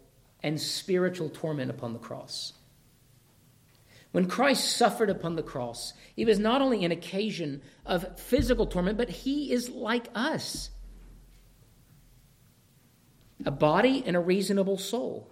and 0.43 0.61
spiritual 0.61 1.29
torment 1.29 1.71
upon 1.71 1.93
the 1.93 1.99
cross. 1.99 2.53
When 4.11 4.27
Christ 4.27 4.77
suffered 4.77 5.09
upon 5.09 5.35
the 5.35 5.43
cross, 5.43 5.93
it 6.15 6.25
was 6.25 6.37
not 6.37 6.61
only 6.61 6.85
an 6.85 6.91
occasion 6.91 7.63
of 7.85 8.19
physical 8.19 8.67
torment, 8.67 8.97
but 8.97 9.09
he 9.09 9.51
is 9.51 9.69
like 9.69 10.07
us 10.13 10.69
a 13.45 13.51
body 13.51 14.03
and 14.05 14.15
a 14.15 14.19
reasonable 14.19 14.77
soul. 14.77 15.29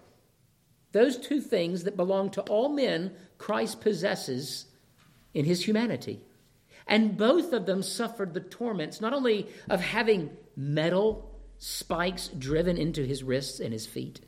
Those 0.92 1.18
two 1.18 1.40
things 1.40 1.84
that 1.84 1.96
belong 1.96 2.32
to 2.32 2.42
all 2.42 2.70
men, 2.70 3.14
Christ 3.42 3.82
possesses 3.82 4.66
in 5.34 5.46
his 5.46 5.66
humanity. 5.66 6.22
And 6.86 7.18
both 7.18 7.54
of 7.54 7.66
them 7.66 7.82
suffered 7.82 8.36
the 8.36 8.40
torments, 8.40 9.02
not 9.02 9.14
only 9.14 9.48
of 9.68 9.82
having 9.82 10.30
metal 10.56 11.28
spikes 11.58 12.28
driven 12.28 12.78
into 12.78 13.04
his 13.04 13.24
wrists 13.24 13.60
and 13.60 13.74
his 13.74 13.88
feet, 13.88 14.22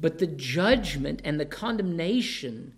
but 0.00 0.18
the 0.18 0.26
judgment 0.26 1.20
and 1.22 1.38
the 1.38 1.44
condemnation 1.44 2.72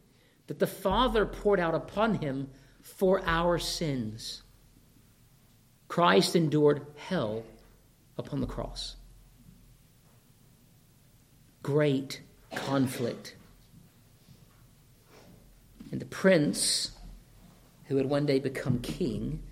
that 0.49 0.59
the 0.59 0.67
Father 0.67 1.25
poured 1.25 1.61
out 1.61 1.77
upon 1.77 2.17
him 2.17 2.51
for 2.83 3.23
our 3.25 3.57
sins. 3.57 4.43
Christ 5.87 6.35
endured 6.35 6.85
hell 6.97 7.45
upon 8.19 8.41
the 8.41 8.49
cross. 8.49 8.97
Great 11.63 12.21
conflict. 12.53 13.37
And 15.91 16.01
the 16.01 16.07
prince, 16.07 16.93
who 17.85 17.95
would 17.97 18.07
one 18.07 18.27
day 18.27 18.39
become 18.39 18.81
king, 18.81 19.43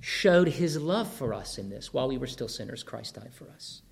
showed 0.00 0.48
his 0.48 0.80
love 0.80 1.12
for 1.12 1.32
us 1.32 1.58
in 1.58 1.70
this. 1.70 1.92
While 1.92 2.08
we 2.08 2.18
were 2.18 2.26
still 2.26 2.48
sinners, 2.48 2.82
Christ 2.82 3.14
died 3.14 3.32
for 3.34 3.48
us. 3.50 3.82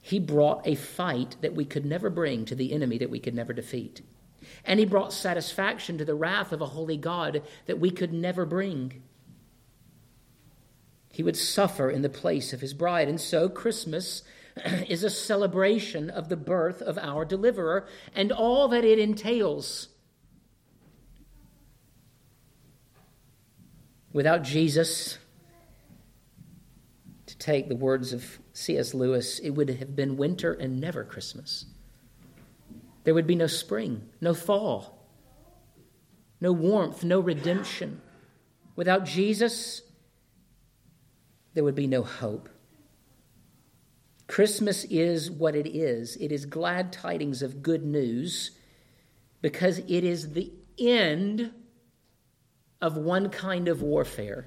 He 0.00 0.18
brought 0.18 0.66
a 0.66 0.74
fight 0.74 1.36
that 1.42 1.54
we 1.54 1.64
could 1.64 1.86
never 1.86 2.10
bring 2.10 2.44
to 2.46 2.54
the 2.54 2.72
enemy 2.72 2.98
that 2.98 3.10
we 3.10 3.20
could 3.20 3.34
never 3.34 3.52
defeat. 3.52 4.02
And 4.64 4.80
he 4.80 4.86
brought 4.86 5.12
satisfaction 5.12 5.96
to 5.98 6.04
the 6.04 6.14
wrath 6.14 6.52
of 6.52 6.60
a 6.60 6.66
holy 6.66 6.96
God 6.96 7.42
that 7.66 7.78
we 7.78 7.90
could 7.90 8.12
never 8.12 8.44
bring. 8.44 9.02
He 11.12 11.22
would 11.22 11.36
suffer 11.36 11.90
in 11.90 12.02
the 12.02 12.08
place 12.08 12.52
of 12.52 12.60
his 12.60 12.74
bride. 12.74 13.08
And 13.08 13.20
so 13.20 13.48
Christmas 13.48 14.22
is 14.88 15.04
a 15.04 15.10
celebration 15.10 16.10
of 16.10 16.28
the 16.28 16.36
birth 16.36 16.82
of 16.82 16.98
our 16.98 17.24
deliverer 17.24 17.86
and 18.14 18.32
all 18.32 18.66
that 18.68 18.84
it 18.84 18.98
entails. 18.98 19.88
Without 24.12 24.42
Jesus, 24.42 25.18
to 27.26 27.38
take 27.38 27.68
the 27.68 27.76
words 27.76 28.12
of 28.12 28.38
C.S. 28.52 28.92
Lewis, 28.94 29.38
it 29.38 29.50
would 29.50 29.70
have 29.70 29.96
been 29.96 30.16
winter 30.16 30.52
and 30.52 30.80
never 30.80 31.04
Christmas. 31.04 31.64
There 33.04 33.14
would 33.14 33.26
be 33.26 33.34
no 33.34 33.46
spring, 33.46 34.02
no 34.20 34.34
fall, 34.34 35.08
no 36.40 36.52
warmth, 36.52 37.02
no 37.04 37.20
redemption. 37.20 38.00
Without 38.76 39.04
Jesus, 39.04 39.82
there 41.54 41.64
would 41.64 41.74
be 41.74 41.86
no 41.86 42.02
hope. 42.02 42.48
Christmas 44.26 44.84
is 44.84 45.30
what 45.30 45.54
it 45.54 45.66
is 45.66 46.16
it 46.16 46.32
is 46.32 46.46
glad 46.46 46.90
tidings 46.90 47.42
of 47.42 47.62
good 47.62 47.84
news 47.84 48.52
because 49.42 49.78
it 49.80 50.04
is 50.04 50.32
the 50.32 50.50
end 50.78 51.52
of 52.82 52.96
one 52.96 53.30
kind 53.30 53.68
of 53.68 53.80
warfare. 53.80 54.44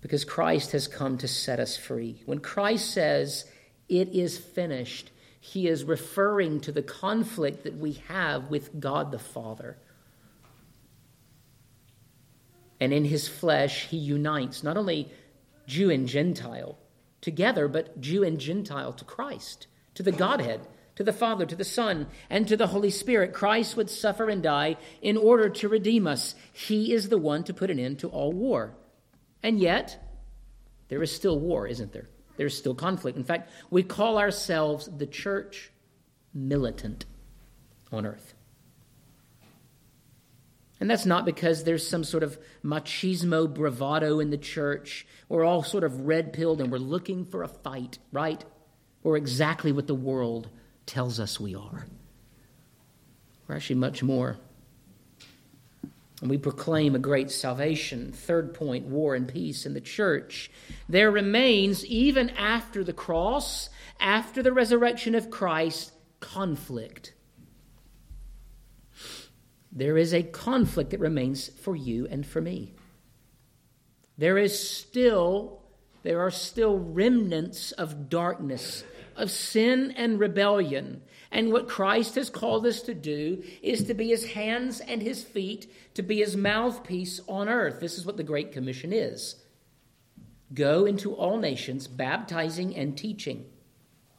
Because 0.00 0.24
Christ 0.24 0.72
has 0.72 0.86
come 0.86 1.18
to 1.18 1.28
set 1.28 1.58
us 1.58 1.76
free. 1.76 2.22
When 2.24 2.38
Christ 2.38 2.92
says, 2.92 3.44
It 3.88 4.10
is 4.10 4.38
finished, 4.38 5.10
he 5.40 5.66
is 5.66 5.82
referring 5.82 6.60
to 6.60 6.72
the 6.72 6.82
conflict 6.82 7.64
that 7.64 7.76
we 7.76 7.94
have 8.06 8.48
with 8.48 8.78
God 8.78 9.10
the 9.10 9.18
Father. 9.18 9.76
And 12.80 12.92
in 12.92 13.04
his 13.04 13.26
flesh, 13.26 13.86
he 13.86 13.96
unites 13.96 14.62
not 14.62 14.76
only 14.76 15.10
Jew 15.66 15.90
and 15.90 16.06
Gentile 16.06 16.78
together, 17.20 17.66
but 17.66 18.00
Jew 18.00 18.22
and 18.22 18.38
Gentile 18.38 18.92
to 18.92 19.04
Christ, 19.04 19.66
to 19.94 20.04
the 20.04 20.12
Godhead, 20.12 20.60
to 20.98 21.04
the 21.04 21.12
Father, 21.12 21.46
to 21.46 21.54
the 21.54 21.62
Son, 21.62 22.08
and 22.28 22.48
to 22.48 22.56
the 22.56 22.66
Holy 22.66 22.90
Spirit. 22.90 23.32
Christ 23.32 23.76
would 23.76 23.88
suffer 23.88 24.28
and 24.28 24.42
die 24.42 24.76
in 25.00 25.16
order 25.16 25.48
to 25.48 25.68
redeem 25.68 26.08
us. 26.08 26.34
He 26.52 26.92
is 26.92 27.08
the 27.08 27.16
one 27.18 27.44
to 27.44 27.54
put 27.54 27.70
an 27.70 27.78
end 27.78 28.00
to 28.00 28.08
all 28.08 28.32
war. 28.32 28.74
And 29.40 29.60
yet, 29.60 30.02
there 30.88 31.00
is 31.00 31.14
still 31.14 31.38
war, 31.38 31.68
isn't 31.68 31.92
there? 31.92 32.08
There's 32.36 32.58
still 32.58 32.74
conflict. 32.74 33.16
In 33.16 33.22
fact, 33.22 33.48
we 33.70 33.84
call 33.84 34.18
ourselves 34.18 34.90
the 34.92 35.06
church 35.06 35.70
militant 36.34 37.04
on 37.92 38.04
earth. 38.04 38.34
And 40.80 40.90
that's 40.90 41.06
not 41.06 41.24
because 41.24 41.62
there's 41.62 41.86
some 41.86 42.02
sort 42.02 42.24
of 42.24 42.36
machismo 42.64 43.54
bravado 43.54 44.18
in 44.18 44.30
the 44.30 44.36
church. 44.36 45.06
We're 45.28 45.44
all 45.44 45.62
sort 45.62 45.84
of 45.84 46.08
red 46.08 46.32
pilled 46.32 46.60
and 46.60 46.72
we're 46.72 46.78
looking 46.78 47.24
for 47.24 47.44
a 47.44 47.48
fight, 47.48 48.00
right? 48.10 48.44
We're 49.04 49.16
exactly 49.16 49.70
what 49.70 49.86
the 49.86 49.94
world 49.94 50.48
tells 50.88 51.20
us 51.20 51.38
we 51.38 51.54
are. 51.54 51.86
We're 53.46 53.54
actually 53.54 53.76
much 53.76 54.02
more. 54.02 54.36
And 56.20 56.28
we 56.28 56.36
proclaim 56.36 56.96
a 56.96 56.98
great 56.98 57.30
salvation. 57.30 58.10
Third 58.10 58.52
point 58.54 58.86
war 58.86 59.14
and 59.14 59.28
peace 59.28 59.64
in 59.64 59.74
the 59.74 59.80
church. 59.80 60.50
There 60.88 61.12
remains, 61.12 61.86
even 61.86 62.30
after 62.30 62.82
the 62.82 62.92
cross, 62.92 63.70
after 64.00 64.42
the 64.42 64.52
resurrection 64.52 65.14
of 65.14 65.30
Christ, 65.30 65.92
conflict 66.18 67.14
there 69.72 69.96
is 69.96 70.14
a 70.14 70.22
conflict 70.22 70.90
that 70.90 71.00
remains 71.00 71.48
for 71.48 71.76
you 71.76 72.06
and 72.10 72.26
for 72.26 72.40
me. 72.40 72.74
There 74.16 74.38
is 74.38 74.68
still, 74.68 75.62
there 76.02 76.20
are 76.20 76.30
still 76.30 76.78
remnants 76.78 77.72
of 77.72 78.08
darkness, 78.08 78.82
of 79.18 79.30
sin 79.30 79.92
and 79.96 80.18
rebellion. 80.18 81.02
And 81.30 81.52
what 81.52 81.68
Christ 81.68 82.14
has 82.14 82.30
called 82.30 82.66
us 82.66 82.80
to 82.82 82.94
do 82.94 83.42
is 83.62 83.84
to 83.84 83.94
be 83.94 84.08
his 84.08 84.32
hands 84.32 84.80
and 84.80 85.02
his 85.02 85.22
feet, 85.22 85.70
to 85.94 86.02
be 86.02 86.20
his 86.20 86.36
mouthpiece 86.36 87.20
on 87.28 87.48
earth. 87.48 87.80
This 87.80 87.98
is 87.98 88.06
what 88.06 88.16
the 88.16 88.22
Great 88.22 88.52
Commission 88.52 88.92
is. 88.92 89.36
Go 90.54 90.86
into 90.86 91.12
all 91.12 91.38
nations, 91.38 91.86
baptizing 91.86 92.74
and 92.74 92.96
teaching. 92.96 93.44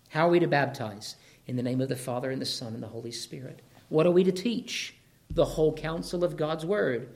How 0.09 0.27
are 0.27 0.31
we 0.31 0.39
to 0.39 0.47
baptize? 0.47 1.15
In 1.47 1.55
the 1.55 1.63
name 1.63 1.81
of 1.81 1.89
the 1.89 1.95
Father, 1.95 2.29
and 2.29 2.39
the 2.39 2.45
Son, 2.45 2.75
and 2.75 2.83
the 2.83 2.87
Holy 2.87 3.11
Spirit. 3.11 3.63
What 3.89 4.05
are 4.05 4.11
we 4.11 4.23
to 4.23 4.31
teach? 4.31 4.93
the 5.29 5.45
whole 5.45 5.73
counsel 5.73 6.23
of 6.23 6.37
God's 6.37 6.65
word. 6.65 7.09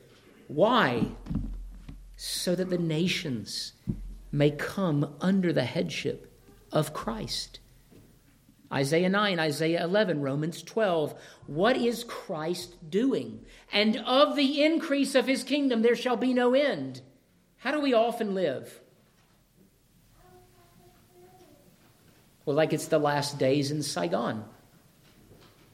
Why? 0.48 1.08
So 2.16 2.56
that 2.56 2.70
the 2.70 2.78
nations 2.78 3.74
may 4.32 4.52
come 4.52 5.16
under 5.20 5.52
the 5.52 5.64
headship 5.64 6.32
of 6.72 6.94
Christ. 6.94 7.60
Isaiah 8.74 9.10
9, 9.10 9.40
Isaiah 9.40 9.84
11, 9.84 10.22
Romans 10.22 10.64
12. 10.64 11.14
What 11.46 11.78
is 11.78 12.04
Christ 12.04 12.90
doing? 12.90 13.46
And 13.72 13.98
of 13.98 14.36
the 14.36 14.64
increase 14.64 15.14
of 15.14 15.28
his 15.28 15.44
kingdom 15.44 15.82
there 15.82 15.96
shall 15.96 16.18
be 16.18 16.34
no 16.34 16.54
end. 16.54 17.02
How 17.58 17.72
do 17.72 17.80
we 17.80 17.94
often 17.94 18.34
live? 18.34 18.80
Well, 22.46 22.56
like 22.56 22.74
it's 22.74 22.88
the 22.88 23.00
last 23.00 23.38
days 23.38 23.72
in 23.72 23.84
Saigon 23.84 24.44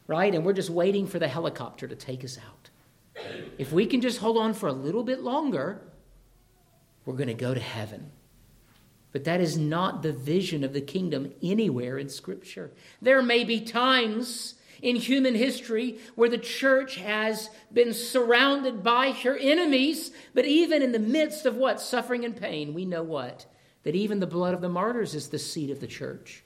right? 0.10 0.34
And 0.34 0.44
we're 0.44 0.54
just 0.54 0.72
waiting 0.72 1.06
for 1.06 1.20
the 1.20 1.28
helicopter 1.28 1.88
to 1.88 1.96
take 1.96 2.26
us 2.26 2.40
out. 2.40 2.72
If 3.60 3.72
we 3.72 3.86
can 3.86 4.02
just 4.02 4.18
hold 4.18 4.38
on 4.38 4.56
for 4.56 4.68
a 4.68 4.74
little 4.74 5.04
bit 5.04 5.22
longer, 5.22 5.82
we're 7.06 7.16
going 7.16 7.28
to 7.28 7.36
go 7.36 7.54
to 7.54 7.60
heaven. 7.60 8.12
But 9.12 9.24
that 9.24 9.41
is 9.41 9.58
not 9.58 10.04
the 10.04 10.13
vision 10.13 10.63
of 10.63 10.74
the 10.74 10.82
kingdom 10.82 11.34
anywhere 11.41 11.98
in 11.98 12.10
Scripture. 12.10 12.72
There 13.02 13.22
may 13.22 13.43
be 13.43 13.62
times 13.62 14.56
in 14.82 14.95
human 14.95 15.36
history 15.36 16.00
where 16.15 16.30
the 16.30 16.38
church 16.38 16.95
has 16.95 17.50
been 17.74 17.93
surrounded 17.93 18.84
by 18.84 19.12
her 19.12 19.36
enemies, 19.36 20.12
but 20.34 20.45
even 20.45 20.82
in 20.82 20.91
the 20.91 21.00
midst 21.00 21.45
of 21.45 21.56
what? 21.56 21.82
Suffering 21.82 22.24
and 22.24 22.36
pain, 22.36 22.74
we 22.74 22.86
know 22.86 23.04
what? 23.04 23.45
That 23.84 23.95
even 23.95 24.19
the 24.19 24.28
blood 24.28 24.54
of 24.54 24.62
the 24.62 24.69
martyrs 24.69 25.15
is 25.15 25.30
the 25.30 25.39
seed 25.39 25.69
of 25.69 25.80
the 25.80 25.88
church. 25.88 26.43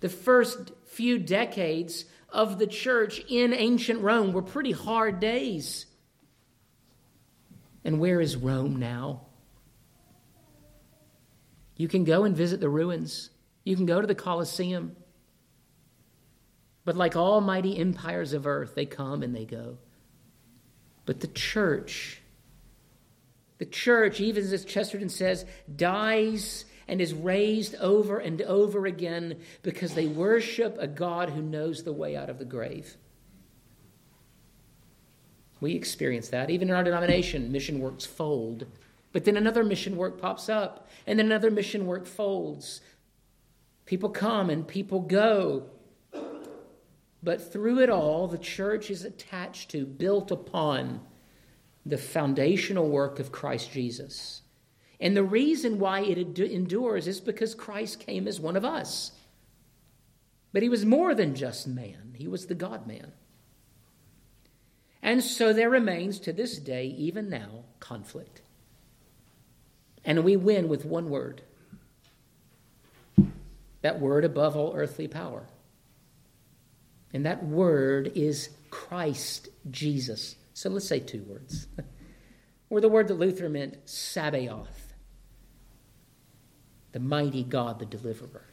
The 0.00 0.08
first 0.08 0.72
few 0.86 1.18
decades 1.18 2.04
of 2.30 2.58
the 2.58 2.66
church 2.66 3.20
in 3.28 3.54
ancient 3.54 4.00
Rome 4.00 4.32
were 4.32 4.42
pretty 4.42 4.72
hard 4.72 5.20
days. 5.20 5.86
And 7.84 8.00
where 8.00 8.20
is 8.20 8.36
Rome 8.36 8.76
now? 8.76 9.25
You 11.76 11.88
can 11.88 12.04
go 12.04 12.24
and 12.24 12.36
visit 12.36 12.60
the 12.60 12.68
ruins, 12.68 13.30
you 13.64 13.76
can 13.76 13.86
go 13.86 14.00
to 14.00 14.06
the 14.06 14.14
Colosseum. 14.14 14.96
But 16.84 16.96
like 16.96 17.16
all 17.16 17.40
mighty 17.40 17.76
empires 17.76 18.32
of 18.32 18.46
earth, 18.46 18.76
they 18.76 18.86
come 18.86 19.24
and 19.24 19.34
they 19.34 19.44
go. 19.44 19.78
But 21.04 21.20
the 21.20 21.26
church, 21.26 22.22
the 23.58 23.64
church, 23.64 24.20
even 24.20 24.44
as 24.44 24.64
Chesterton 24.64 25.08
says, 25.08 25.44
dies 25.74 26.64
and 26.88 27.00
is 27.00 27.12
raised 27.12 27.74
over 27.76 28.18
and 28.18 28.40
over 28.42 28.86
again 28.86 29.40
because 29.62 29.94
they 29.94 30.06
worship 30.06 30.76
a 30.78 30.86
God 30.86 31.30
who 31.30 31.42
knows 31.42 31.82
the 31.82 31.92
way 31.92 32.16
out 32.16 32.30
of 32.30 32.38
the 32.38 32.44
grave. 32.44 32.96
We 35.60 35.74
experience 35.74 36.28
that. 36.28 36.50
Even 36.50 36.68
in 36.68 36.74
our 36.74 36.84
denomination, 36.84 37.50
mission 37.50 37.80
works 37.80 38.04
fold. 38.04 38.66
But 39.16 39.24
then 39.24 39.38
another 39.38 39.64
mission 39.64 39.96
work 39.96 40.20
pops 40.20 40.50
up, 40.50 40.90
and 41.06 41.18
then 41.18 41.24
another 41.24 41.50
mission 41.50 41.86
work 41.86 42.04
folds. 42.04 42.82
People 43.86 44.10
come 44.10 44.50
and 44.50 44.68
people 44.68 45.00
go. 45.00 45.70
But 47.22 47.50
through 47.50 47.80
it 47.80 47.88
all, 47.88 48.28
the 48.28 48.36
church 48.36 48.90
is 48.90 49.06
attached 49.06 49.70
to, 49.70 49.86
built 49.86 50.30
upon 50.30 51.00
the 51.86 51.96
foundational 51.96 52.90
work 52.90 53.18
of 53.18 53.32
Christ 53.32 53.72
Jesus. 53.72 54.42
And 55.00 55.16
the 55.16 55.24
reason 55.24 55.78
why 55.78 56.00
it 56.00 56.38
endures 56.38 57.06
is 57.06 57.18
because 57.18 57.54
Christ 57.54 58.00
came 58.00 58.28
as 58.28 58.38
one 58.38 58.54
of 58.54 58.66
us. 58.66 59.12
But 60.52 60.62
he 60.62 60.68
was 60.68 60.84
more 60.84 61.14
than 61.14 61.34
just 61.34 61.66
man, 61.66 62.16
he 62.18 62.28
was 62.28 62.48
the 62.48 62.54
God 62.54 62.86
man. 62.86 63.12
And 65.00 65.24
so 65.24 65.54
there 65.54 65.70
remains 65.70 66.20
to 66.20 66.34
this 66.34 66.58
day, 66.58 66.84
even 66.84 67.30
now, 67.30 67.64
conflict. 67.80 68.42
And 70.06 70.24
we 70.24 70.36
win 70.36 70.68
with 70.68 70.86
one 70.86 71.10
word 71.10 71.42
that 73.82 74.00
word 74.00 74.24
above 74.24 74.56
all 74.56 74.72
earthly 74.74 75.06
power. 75.06 75.46
And 77.12 77.24
that 77.24 77.44
word 77.44 78.10
is 78.16 78.50
Christ 78.70 79.48
Jesus. 79.70 80.34
So 80.54 80.70
let's 80.70 80.88
say 80.88 80.98
two 80.98 81.22
words. 81.22 81.68
or 82.70 82.80
the 82.80 82.88
word 82.88 83.06
that 83.08 83.14
Luther 83.14 83.48
meant, 83.48 83.76
Sabaoth, 83.88 84.92
the 86.90 86.98
mighty 86.98 87.44
God, 87.44 87.78
the 87.78 87.86
deliverer. 87.86 88.45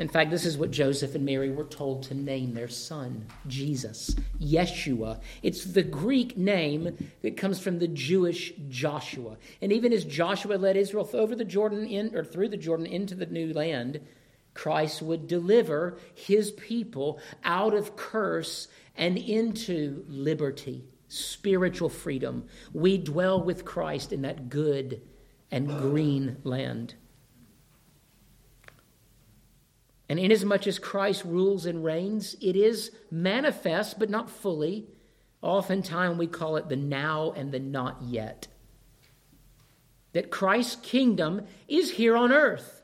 In 0.00 0.08
fact, 0.08 0.30
this 0.30 0.46
is 0.46 0.56
what 0.56 0.70
Joseph 0.70 1.14
and 1.14 1.26
Mary 1.26 1.50
were 1.50 1.64
told 1.64 2.04
to 2.04 2.14
name 2.14 2.54
their 2.54 2.68
son, 2.68 3.26
Jesus, 3.46 4.16
Yeshua. 4.40 5.20
It's 5.42 5.62
the 5.62 5.82
Greek 5.82 6.38
name 6.38 6.96
that 7.20 7.36
comes 7.36 7.60
from 7.60 7.78
the 7.78 7.86
Jewish 7.86 8.54
Joshua. 8.70 9.36
And 9.60 9.70
even 9.74 9.92
as 9.92 10.06
Joshua 10.06 10.54
led 10.54 10.78
Israel 10.78 11.08
over 11.12 11.36
the 11.36 11.44
Jordan 11.44 11.86
in, 11.86 12.16
or 12.16 12.24
through 12.24 12.48
the 12.48 12.56
Jordan 12.56 12.86
into 12.86 13.14
the 13.14 13.26
new 13.26 13.52
land, 13.52 14.00
Christ 14.54 15.02
would 15.02 15.28
deliver 15.28 15.98
his 16.14 16.50
people 16.52 17.20
out 17.44 17.74
of 17.74 17.94
curse 17.94 18.68
and 18.96 19.18
into 19.18 20.02
liberty, 20.08 20.82
spiritual 21.08 21.90
freedom. 21.90 22.46
We 22.72 22.96
dwell 22.96 23.42
with 23.42 23.66
Christ 23.66 24.14
in 24.14 24.22
that 24.22 24.48
good 24.48 25.02
and 25.50 25.68
green 25.68 26.38
land. 26.42 26.94
And 30.10 30.18
inasmuch 30.18 30.66
as 30.66 30.80
Christ 30.80 31.24
rules 31.24 31.66
and 31.66 31.84
reigns, 31.84 32.34
it 32.40 32.56
is 32.56 32.90
manifest, 33.12 33.96
but 33.96 34.10
not 34.10 34.28
fully. 34.28 34.88
Oftentimes 35.40 36.18
we 36.18 36.26
call 36.26 36.56
it 36.56 36.68
the 36.68 36.74
now 36.74 37.32
and 37.36 37.52
the 37.52 37.60
not 37.60 38.02
yet. 38.02 38.48
That 40.12 40.32
Christ's 40.32 40.74
kingdom 40.82 41.46
is 41.68 41.92
here 41.92 42.16
on 42.16 42.32
earth. 42.32 42.82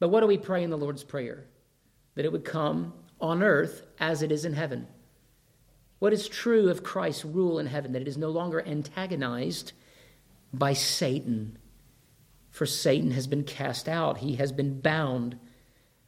But 0.00 0.08
what 0.08 0.22
do 0.22 0.26
we 0.26 0.38
pray 0.38 0.64
in 0.64 0.70
the 0.70 0.76
Lord's 0.76 1.04
Prayer? 1.04 1.46
That 2.16 2.24
it 2.24 2.32
would 2.32 2.44
come 2.44 2.92
on 3.20 3.44
earth 3.44 3.86
as 4.00 4.22
it 4.22 4.32
is 4.32 4.44
in 4.44 4.54
heaven. 4.54 4.88
What 6.00 6.12
is 6.12 6.28
true 6.28 6.68
of 6.68 6.82
Christ's 6.82 7.24
rule 7.24 7.60
in 7.60 7.66
heaven? 7.66 7.92
That 7.92 8.02
it 8.02 8.08
is 8.08 8.18
no 8.18 8.30
longer 8.30 8.60
antagonized 8.60 9.72
by 10.52 10.72
Satan. 10.72 11.58
For 12.50 12.66
Satan 12.66 13.12
has 13.12 13.28
been 13.28 13.44
cast 13.44 13.88
out, 13.88 14.18
he 14.18 14.34
has 14.34 14.50
been 14.50 14.80
bound 14.80 15.38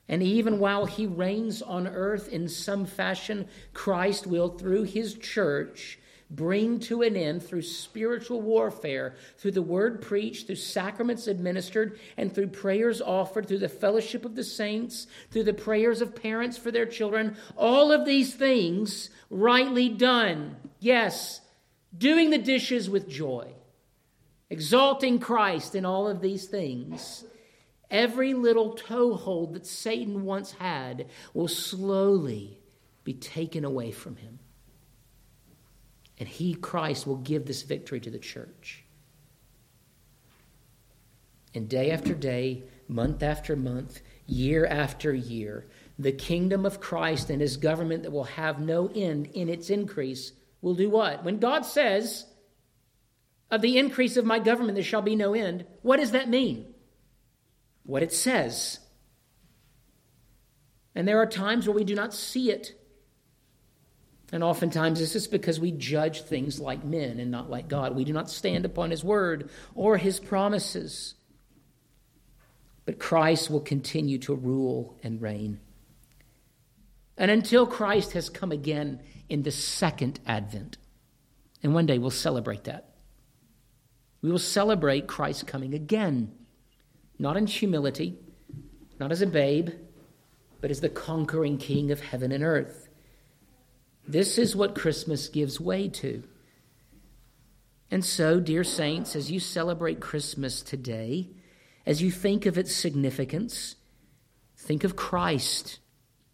and 0.08 0.22
even 0.22 0.58
while 0.58 0.86
he 0.86 1.06
reigns 1.06 1.60
on 1.60 1.86
earth 1.86 2.28
in 2.28 2.48
some 2.48 2.86
fashion, 2.86 3.46
Christ 3.74 4.26
will, 4.26 4.48
through 4.48 4.84
his 4.84 5.14
church, 5.14 5.98
bring 6.30 6.78
to 6.78 7.02
an 7.02 7.16
end 7.16 7.42
through 7.42 7.62
spiritual 7.62 8.40
warfare, 8.40 9.14
through 9.36 9.52
the 9.52 9.62
word 9.62 10.00
preached, 10.00 10.46
through 10.46 10.56
sacraments 10.56 11.26
administered, 11.26 11.98
and 12.16 12.34
through 12.34 12.48
prayers 12.48 13.00
offered, 13.00 13.46
through 13.46 13.58
the 13.58 13.68
fellowship 13.68 14.24
of 14.24 14.34
the 14.34 14.44
saints, 14.44 15.06
through 15.30 15.44
the 15.44 15.54
prayers 15.54 16.00
of 16.00 16.14
parents 16.14 16.56
for 16.56 16.70
their 16.70 16.86
children. 16.86 17.36
All 17.56 17.92
of 17.92 18.06
these 18.06 18.34
things 18.34 19.10
rightly 19.30 19.88
done. 19.88 20.56
Yes, 20.80 21.40
doing 21.96 22.30
the 22.30 22.38
dishes 22.38 22.88
with 22.88 23.08
joy, 23.08 23.52
exalting 24.48 25.18
Christ 25.18 25.74
in 25.74 25.84
all 25.84 26.08
of 26.08 26.22
these 26.22 26.46
things 26.46 27.24
Every 27.90 28.34
little 28.34 28.74
toehold 28.74 29.54
that 29.54 29.66
Satan 29.66 30.24
once 30.24 30.52
had 30.52 31.06
will 31.32 31.48
slowly 31.48 32.60
be 33.04 33.14
taken 33.14 33.64
away 33.64 33.90
from 33.92 34.16
him. 34.16 34.38
And 36.18 36.28
he, 36.28 36.54
Christ, 36.54 37.06
will 37.06 37.16
give 37.16 37.46
this 37.46 37.62
victory 37.62 38.00
to 38.00 38.10
the 38.10 38.18
church. 38.18 38.84
And 41.54 41.68
day 41.68 41.90
after 41.90 42.12
day, 42.12 42.64
month 42.88 43.22
after 43.22 43.56
month, 43.56 44.02
year 44.26 44.66
after 44.66 45.14
year, 45.14 45.66
the 45.98 46.12
kingdom 46.12 46.66
of 46.66 46.80
Christ 46.80 47.30
and 47.30 47.40
his 47.40 47.56
government 47.56 48.02
that 48.02 48.12
will 48.12 48.24
have 48.24 48.60
no 48.60 48.90
end 48.94 49.28
in 49.28 49.48
its 49.48 49.70
increase 49.70 50.32
will 50.60 50.74
do 50.74 50.90
what? 50.90 51.24
When 51.24 51.38
God 51.38 51.64
says, 51.64 52.26
Of 53.50 53.62
the 53.62 53.78
increase 53.78 54.16
of 54.16 54.24
my 54.24 54.38
government 54.38 54.74
there 54.74 54.84
shall 54.84 55.02
be 55.02 55.16
no 55.16 55.34
end, 55.34 55.64
what 55.82 55.98
does 55.98 56.10
that 56.10 56.28
mean? 56.28 56.74
What 57.88 58.02
it 58.02 58.12
says. 58.12 58.80
And 60.94 61.08
there 61.08 61.22
are 61.22 61.26
times 61.26 61.66
where 61.66 61.74
we 61.74 61.84
do 61.84 61.94
not 61.94 62.12
see 62.12 62.50
it. 62.50 62.78
And 64.30 64.44
oftentimes 64.44 64.98
this 64.98 65.16
is 65.16 65.26
because 65.26 65.58
we 65.58 65.72
judge 65.72 66.20
things 66.20 66.60
like 66.60 66.84
men 66.84 67.18
and 67.18 67.30
not 67.30 67.48
like 67.48 67.66
God. 67.66 67.96
We 67.96 68.04
do 68.04 68.12
not 68.12 68.28
stand 68.28 68.66
upon 68.66 68.90
His 68.90 69.02
word 69.02 69.48
or 69.74 69.96
His 69.96 70.20
promises. 70.20 71.14
But 72.84 72.98
Christ 72.98 73.48
will 73.48 73.60
continue 73.60 74.18
to 74.18 74.34
rule 74.34 74.98
and 75.02 75.22
reign. 75.22 75.58
And 77.16 77.30
until 77.30 77.66
Christ 77.66 78.12
has 78.12 78.28
come 78.28 78.52
again 78.52 79.00
in 79.30 79.44
the 79.44 79.50
second 79.50 80.20
advent, 80.26 80.76
and 81.62 81.72
one 81.72 81.86
day 81.86 81.96
we'll 81.96 82.10
celebrate 82.10 82.64
that. 82.64 82.90
We 84.20 84.30
will 84.30 84.38
celebrate 84.38 85.06
Christ 85.06 85.46
coming 85.46 85.72
again 85.72 86.34
not 87.18 87.36
in 87.36 87.46
humility, 87.46 88.18
not 88.98 89.12
as 89.12 89.22
a 89.22 89.26
babe, 89.26 89.70
but 90.60 90.70
as 90.70 90.80
the 90.80 90.88
conquering 90.88 91.58
king 91.58 91.90
of 91.90 92.00
heaven 92.00 92.32
and 92.32 92.44
earth. 92.44 92.88
This 94.06 94.38
is 94.38 94.56
what 94.56 94.74
Christmas 94.74 95.28
gives 95.28 95.60
way 95.60 95.88
to. 95.88 96.22
And 97.90 98.04
so, 98.04 98.40
dear 98.40 98.64
saints, 98.64 99.16
as 99.16 99.30
you 99.30 99.40
celebrate 99.40 100.00
Christmas 100.00 100.62
today, 100.62 101.30
as 101.86 102.02
you 102.02 102.10
think 102.10 102.44
of 102.44 102.58
its 102.58 102.74
significance, 102.74 103.76
think 104.56 104.84
of 104.84 104.96
Christ 104.96 105.78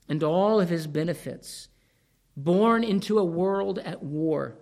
and 0.08 0.22
all 0.22 0.60
of 0.60 0.68
his 0.68 0.86
benefits, 0.86 1.68
born 2.36 2.82
into 2.82 3.18
a 3.18 3.24
world 3.24 3.78
at 3.78 4.02
war, 4.02 4.56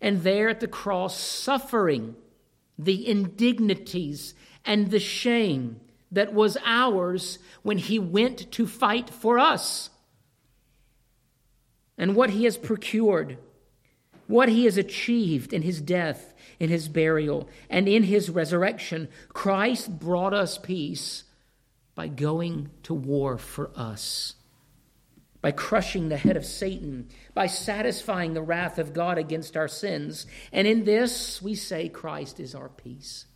and 0.00 0.22
there 0.22 0.48
at 0.48 0.60
the 0.60 0.68
cross, 0.68 1.18
suffering 1.18 2.14
the 2.78 3.08
indignities 3.08 4.34
and 4.64 4.90
the 4.90 5.00
shame 5.00 5.80
that 6.10 6.32
was 6.32 6.56
ours 6.64 7.38
when 7.62 7.78
he 7.78 7.98
went 7.98 8.50
to 8.52 8.66
fight 8.66 9.10
for 9.10 9.38
us. 9.38 9.90
And 11.98 12.16
what 12.16 12.30
he 12.30 12.44
has 12.44 12.56
procured, 12.56 13.38
what 14.26 14.48
he 14.48 14.64
has 14.64 14.76
achieved 14.76 15.52
in 15.52 15.62
his 15.62 15.80
death, 15.80 16.34
in 16.58 16.70
his 16.70 16.88
burial, 16.88 17.48
and 17.68 17.88
in 17.88 18.04
his 18.04 18.30
resurrection. 18.30 19.08
Christ 19.28 19.98
brought 19.98 20.34
us 20.34 20.58
peace 20.58 21.24
by 21.94 22.08
going 22.08 22.70
to 22.84 22.94
war 22.94 23.38
for 23.38 23.70
us, 23.76 24.34
by 25.40 25.52
crushing 25.52 26.08
the 26.08 26.16
head 26.16 26.36
of 26.36 26.44
Satan, 26.44 27.08
by 27.34 27.46
satisfying 27.46 28.34
the 28.34 28.42
wrath 28.42 28.78
of 28.78 28.92
God 28.92 29.18
against 29.18 29.56
our 29.56 29.68
sins. 29.68 30.26
And 30.52 30.66
in 30.66 30.84
this, 30.84 31.40
we 31.40 31.54
say 31.54 31.88
Christ 31.88 32.40
is 32.40 32.54
our 32.54 32.68
peace. 32.68 33.26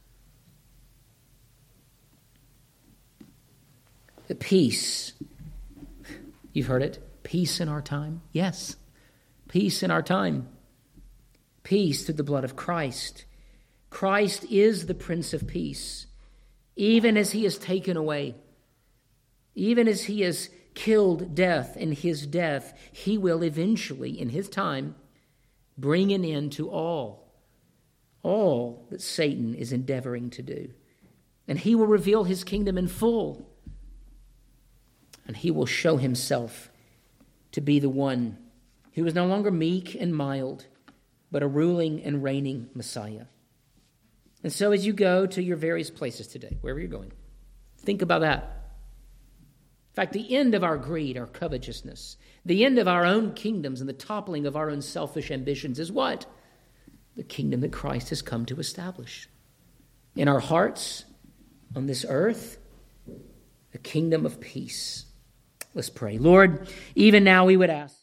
The 4.29 4.35
peace. 4.35 5.15
You've 6.53 6.67
heard 6.67 6.83
it. 6.83 7.23
Peace 7.23 7.61
in 7.61 7.69
our 7.69 7.83
time. 7.83 8.21
Yes. 8.33 8.77
Peace 9.49 9.83
in 9.83 9.91
our 9.91 10.03
time. 10.03 10.49
Peace 11.63 12.05
through 12.05 12.15
the 12.15 12.25
blood 12.25 12.45
of 12.45 12.55
Christ. 12.55 13.25
Christ 13.91 14.45
is 14.45 14.87
the 14.87 14.95
Prince 14.95 15.33
of 15.33 15.47
Peace. 15.47 16.07
Even 16.77 17.17
as 17.17 17.33
he 17.33 17.47
is 17.47 17.59
taken 17.59 17.97
away, 17.97 18.35
even 19.55 19.89
as 19.89 20.05
he 20.05 20.21
has 20.21 20.51
killed 20.75 21.35
death 21.35 21.77
in 21.77 21.93
his 21.93 22.27
death, 22.27 22.73
he 22.93 23.19
will 23.19 23.43
eventually, 23.43 24.21
in 24.21 24.29
his 24.29 24.49
time, 24.49 24.95
bring 25.77 26.13
an 26.13 26.25
end 26.25 26.53
to 26.53 26.71
all, 26.71 27.33
all 28.23 28.87
that 28.91 29.01
Satan 29.01 29.55
is 29.55 29.73
endeavoring 29.73 30.31
to 30.31 30.43
do. 30.43 30.71
And 31.49 31.59
he 31.59 31.75
will 31.75 31.87
reveal 31.87 32.25
his 32.25 32.45
kingdom 32.45 32.77
in 32.77 32.89
full 32.89 33.48
and 35.29 35.37
he 35.37 35.53
will 35.53 35.67
show 35.67 35.99
himself 35.99 36.71
to 37.53 37.61
be 37.61 37.79
the 37.79 37.89
one 37.89 38.39
who 38.95 39.07
is 39.07 39.15
no 39.15 39.27
longer 39.27 39.51
meek 39.51 39.95
and 39.95 40.17
mild, 40.17 40.67
but 41.31 41.43
a 41.43 41.47
ruling 41.47 42.03
and 42.03 42.25
reigning 42.25 42.69
Messiah. 42.75 43.27
And 44.43 44.53
so, 44.53 44.73
as 44.73 44.87
you 44.87 44.93
go 44.93 45.27
to 45.27 45.43
your 45.43 45.57
various 45.57 45.91
places 45.91 46.27
today, 46.27 46.59
wherever 46.61 46.81
you're 46.81 46.89
going, 46.89 47.13
think 47.79 48.03
about 48.03 48.23
that. 48.23 48.43
In 49.91 49.95
fact, 49.95 50.13
the 50.13 50.35
end 50.35 50.55
of 50.55 50.65
our 50.65 50.79
greed, 50.79 51.19
our 51.19 51.27
covetousness, 51.27 52.17
the 52.45 52.65
end 52.65 52.79
of 52.79 52.89
our 52.89 53.05
own 53.05 53.35
kingdoms 53.35 53.81
and 53.81 53.89
the 53.89 53.95
toppling 53.95 54.47
of 54.47 54.57
our 54.57 54.71
own 54.71 54.81
selfish 54.81 55.31
ambitions 55.31 55.79
is 55.79 55.93
what? 55.93 56.27
The 57.17 57.25
kingdom 57.25 57.61
that 57.61 57.73
Christ 57.73 58.11
has 58.11 58.23
come 58.23 58.47
to 58.47 58.61
establish. 58.61 59.29
In 60.15 60.29
our 60.29 60.41
hearts, 60.41 61.05
on 61.75 61.87
this 61.87 62.07
earth, 62.09 62.59
a 63.75 63.79
kingdom 63.79 64.25
of 64.25 64.41
peace. 64.41 65.05
Let's 65.79 65.91
pray. 65.91 66.19
Lord, 66.19 66.67
even 66.97 67.23
now 67.23 67.45
we 67.45 67.57
would 67.57 67.71
ask. 67.71 67.98